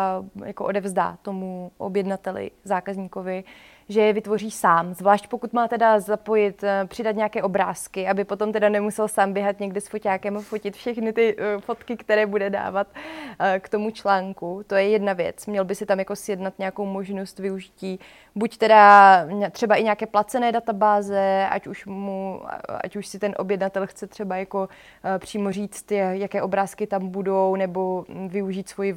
jako 0.45 0.65
odevzdá 0.65 1.17
tomu 1.21 1.71
objednateli, 1.78 2.52
zákazníkovi, 2.63 3.43
že 3.89 4.02
je 4.02 4.13
vytvoří 4.13 4.52
sám, 4.52 4.93
zvlášť 4.93 5.28
pokud 5.28 5.54
má 5.54 5.67
teda 5.67 6.00
zapojit, 6.00 6.63
eh, 6.63 6.86
přidat 6.88 7.15
nějaké 7.15 7.43
obrázky, 7.43 8.08
aby 8.08 8.23
potom 8.23 8.52
teda 8.52 8.69
nemusel 8.69 9.08
sám 9.08 9.34
běhat 9.34 9.60
někde 9.60 9.82
s 9.82 9.88
foťákem 9.88 10.38
a 10.38 10.41
fotit 10.41 10.76
všechny 10.76 11.13
ty 11.13 11.36
uh, 11.36 11.62
fotky, 11.62 11.97
které 11.97 12.26
bude 12.26 12.50
dávat 12.50 12.88
uh, 12.93 13.45
k 13.60 13.69
tomu 13.69 13.91
článku. 13.91 14.63
To 14.67 14.76
je 14.76 14.89
jedna 14.89 15.13
věc. 15.13 15.45
Měl 15.45 15.65
by 15.65 15.76
si 15.76 15.86
tam 15.86 16.00
jako 16.00 16.15
sjednat 16.15 16.60
nějakou 16.60 16.86
možnost 16.86 17.39
využití, 17.39 18.00
buď 18.36 18.58
teda 18.58 19.26
třeba 19.52 19.76
i 19.76 19.84
nějaké 19.84 20.06
placené 20.06 20.52
databáze, 20.52 21.47
ať 21.50 21.67
už, 21.67 21.86
mu, 21.86 22.41
ať 22.84 22.95
už 22.95 23.08
si 23.08 23.19
ten 23.19 23.36
objednatel 23.38 23.88
chce 23.88 24.08
třeba 24.08 24.36
jako 24.36 24.69
přímo 25.17 25.52
říct, 25.52 25.91
jaké 25.91 26.41
obrázky 26.41 26.88
tam 26.88 27.08
budou, 27.08 27.56
nebo 27.56 28.06
využít 28.28 28.69
svoji 28.69 28.95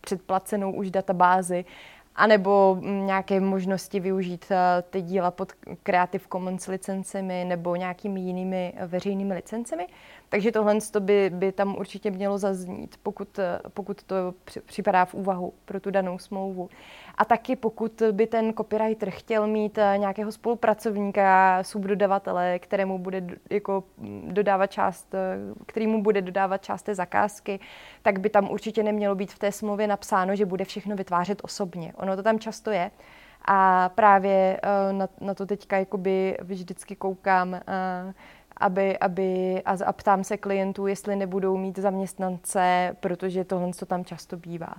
předplacenou 0.00 0.72
už 0.72 0.90
databázi 0.90 1.64
A 2.16 2.26
nebo 2.26 2.78
nějaké 2.82 3.40
možnosti 3.40 4.00
využít 4.00 4.44
eh, 4.50 4.82
ty 4.90 5.02
díla 5.02 5.30
pod 5.30 5.52
Creative 5.82 6.24
Commons 6.32 6.66
licencemi 6.66 7.44
nebo 7.44 7.76
nějakými 7.76 8.20
jinými 8.20 8.74
veřejnými 8.86 9.34
licencemi. 9.34 9.86
Takže 10.28 10.52
tohle 10.52 10.78
by, 11.00 11.30
by 11.34 11.52
tam 11.52 11.76
určitě 11.76 12.10
mělo 12.10 12.38
zaznít, 12.38 12.96
pokud, 13.02 13.38
eh, 13.38 13.58
pokud 13.68 14.02
to 14.02 14.34
připadá 14.66 15.04
v 15.04 15.14
úvahu 15.14 15.52
pro 15.64 15.80
tu 15.80 15.90
danou 15.90 16.18
smlouvu. 16.18 16.68
A 17.18 17.24
taky 17.24 17.56
pokud 17.56 18.02
by 18.12 18.26
ten 18.26 18.52
copywriter 18.52 19.10
chtěl 19.10 19.46
mít 19.46 19.78
eh, 19.78 19.94
nějakého 19.98 20.32
spolupracovníka, 20.32 21.58
subdodavatele, 21.62 22.58
kterému 22.58 22.98
bude 22.98 23.26
jako 23.50 23.84
dodávat 24.26 24.66
část, 24.66 25.14
kterýmu 25.66 26.02
bude 26.02 26.22
dodávat 26.22 26.64
část 26.64 26.82
té 26.82 26.94
zakázky, 26.94 27.60
tak 28.02 28.18
by 28.18 28.30
tam 28.30 28.50
určitě 28.50 28.82
nemělo 28.82 29.14
být 29.14 29.32
v 29.32 29.38
té 29.38 29.52
smlouvě 29.52 29.86
napsáno, 29.86 30.36
že 30.36 30.46
bude 30.46 30.64
všechno 30.64 30.96
vytvářet 30.96 31.40
osobně. 31.44 31.92
Ono 31.96 32.16
to 32.16 32.22
tam 32.22 32.38
často 32.38 32.70
je. 32.70 32.90
A 33.44 33.88
právě 33.94 34.60
eh, 34.62 34.92
na, 34.92 35.08
na 35.20 35.34
to 35.34 35.46
teďka 35.46 35.76
jakoby 35.76 36.38
vždycky 36.42 36.96
koukám, 36.96 37.54
eh, 37.54 37.62
aby, 38.56 38.98
aby, 38.98 39.62
a, 39.64 39.76
a 39.86 39.92
ptám 39.92 40.24
se 40.24 40.36
klientů, 40.36 40.86
jestli 40.86 41.16
nebudou 41.16 41.56
mít 41.56 41.78
zaměstnance, 41.78 42.96
protože 43.00 43.44
tohle 43.44 43.70
to 43.78 43.86
tam 43.86 44.04
často 44.04 44.36
bývá. 44.36 44.74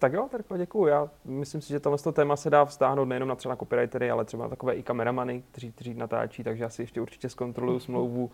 Tak 0.00 0.12
jo, 0.12 0.28
tak 0.30 0.58
děkuju. 0.58 0.86
Já 0.86 1.08
myslím 1.24 1.60
si, 1.60 1.68
že 1.68 1.80
tohle 1.80 2.12
téma 2.12 2.36
se 2.36 2.50
dá 2.50 2.64
vztáhnout 2.64 3.04
nejenom 3.04 3.28
na 3.28 3.34
třeba 3.34 3.52
na 3.52 3.56
copywritery, 3.56 4.10
ale 4.10 4.24
třeba 4.24 4.42
na 4.42 4.48
takové 4.48 4.74
i 4.74 4.82
kameramany, 4.82 5.42
kteří, 5.50 5.72
kteří 5.72 5.94
natáčí, 5.94 6.44
takže 6.44 6.64
já 6.64 6.68
si 6.68 6.82
ještě 6.82 7.00
určitě 7.00 7.28
zkontroluju 7.28 7.80
smlouvu 7.80 8.30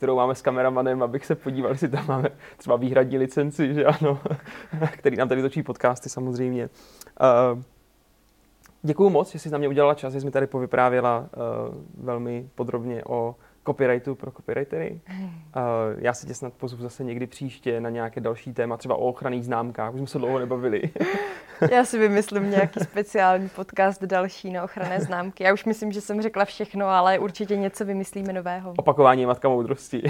kterou 0.00 0.16
máme 0.16 0.34
s 0.34 0.42
kameramanem, 0.42 1.02
abych 1.02 1.26
se 1.26 1.34
podíval, 1.34 1.72
jestli 1.72 1.88
tam 1.88 2.06
máme 2.06 2.28
třeba 2.56 2.76
výhradní 2.76 3.18
licenci, 3.18 3.74
že 3.74 3.84
ano, 3.84 4.20
který 4.92 5.16
nám 5.16 5.28
tady 5.28 5.42
točí 5.42 5.62
podcasty 5.62 6.08
samozřejmě. 6.08 6.68
Uh, 7.54 7.62
děkuju 8.82 9.10
moc, 9.10 9.32
že 9.32 9.38
jsi 9.38 9.50
na 9.50 9.58
mě 9.58 9.68
udělala 9.68 9.94
čas, 9.94 10.12
že 10.12 10.20
jsi 10.20 10.26
mi 10.26 10.32
tady 10.32 10.46
povyprávěla 10.46 11.18
uh, 11.18 12.04
velmi 12.04 12.48
podrobně 12.54 13.02
o 13.04 13.36
copyrightu 13.66 14.14
pro 14.14 14.30
copywritery. 14.30 15.00
Uh, 15.10 15.22
já 15.98 16.14
se 16.14 16.26
tě 16.26 16.34
snad 16.34 16.52
pozvu 16.52 16.82
zase 16.82 17.04
někdy 17.04 17.26
příště 17.26 17.80
na 17.80 17.90
nějaké 17.90 18.20
další 18.20 18.52
téma, 18.52 18.76
třeba 18.76 18.94
o 18.94 19.06
ochranných 19.08 19.44
známkách, 19.44 19.94
už 19.94 19.98
jsme 19.98 20.06
se 20.06 20.18
dlouho 20.18 20.38
nebavili. 20.38 20.82
já 21.70 21.84
si 21.84 21.98
vymyslím 21.98 22.50
nějaký 22.50 22.80
speciální 22.80 23.48
podcast 23.48 24.02
další 24.02 24.50
na 24.50 24.64
ochranné 24.64 25.00
známky. 25.00 25.44
Já 25.44 25.52
už 25.52 25.64
myslím, 25.64 25.92
že 25.92 26.00
jsem 26.00 26.22
řekla 26.22 26.44
všechno, 26.44 26.86
ale 26.86 27.18
určitě 27.18 27.56
něco 27.56 27.84
vymyslíme 27.84 28.32
nového. 28.32 28.74
Opakování 28.78 29.26
matka 29.26 29.48
moudrosti. 29.48 30.02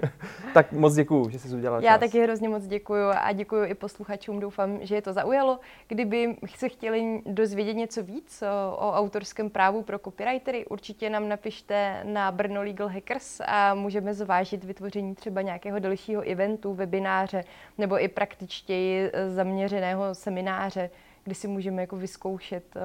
tak 0.54 0.72
moc 0.72 0.94
děkuju, 0.94 1.30
že 1.30 1.38
jsi 1.38 1.56
udělala 1.56 1.80
čas. 1.80 1.86
Já 1.86 1.98
taky 1.98 2.22
hrozně 2.22 2.48
moc 2.48 2.66
děkuju 2.66 3.06
a 3.14 3.32
děkuju 3.32 3.64
i 3.64 3.74
posluchačům. 3.74 4.40
Doufám, 4.40 4.78
že 4.80 4.94
je 4.94 5.02
to 5.02 5.12
zaujalo. 5.12 5.58
Kdyby 5.88 6.36
se 6.56 6.68
chtěli 6.68 7.22
dozvědět 7.26 7.74
něco 7.74 8.02
víc 8.02 8.42
o, 8.42 8.76
o 8.76 8.92
autorském 8.92 9.50
právu 9.50 9.82
pro 9.82 9.98
copywritery, 9.98 10.66
určitě 10.66 11.10
nám 11.10 11.28
napište 11.28 12.00
na 12.04 12.32
Brno 12.32 12.62
Legal 12.62 12.88
Hackers 12.94 13.40
a 13.46 13.74
můžeme 13.74 14.14
zvážit 14.14 14.64
vytvoření 14.64 15.14
třeba 15.14 15.42
nějakého 15.42 15.78
dalšího 15.78 16.22
eventu, 16.22 16.74
webináře 16.74 17.44
nebo 17.78 18.02
i 18.02 18.08
praktičtěji 18.08 19.10
zaměřeného 19.28 20.14
semináře, 20.14 20.90
kdy 21.24 21.34
si 21.34 21.48
můžeme 21.48 21.82
jako 21.82 21.96
vyzkoušet, 21.96 22.76
eh, 22.76 22.80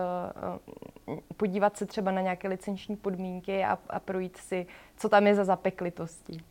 eh, 1.13 1.21
podívat 1.37 1.77
se 1.77 1.85
třeba 1.85 2.11
na 2.11 2.21
nějaké 2.21 2.47
licenční 2.47 2.95
podmínky 2.95 3.63
a, 3.63 3.79
a 3.89 3.99
projít 3.99 4.37
si, 4.37 4.65
co 4.97 5.09
tam 5.09 5.27
je 5.27 5.35
za 5.35 5.43
zapeklitosti. 5.43 6.43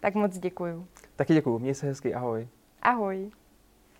Tak 0.00 0.14
moc 0.14 0.38
děkuju. 0.38 0.86
Taky 1.16 1.34
děkuju. 1.34 1.58
Měj 1.58 1.74
se 1.74 1.86
hezky. 1.86 2.14
Ahoj. 2.14 2.48
Ahoj. 2.82 3.30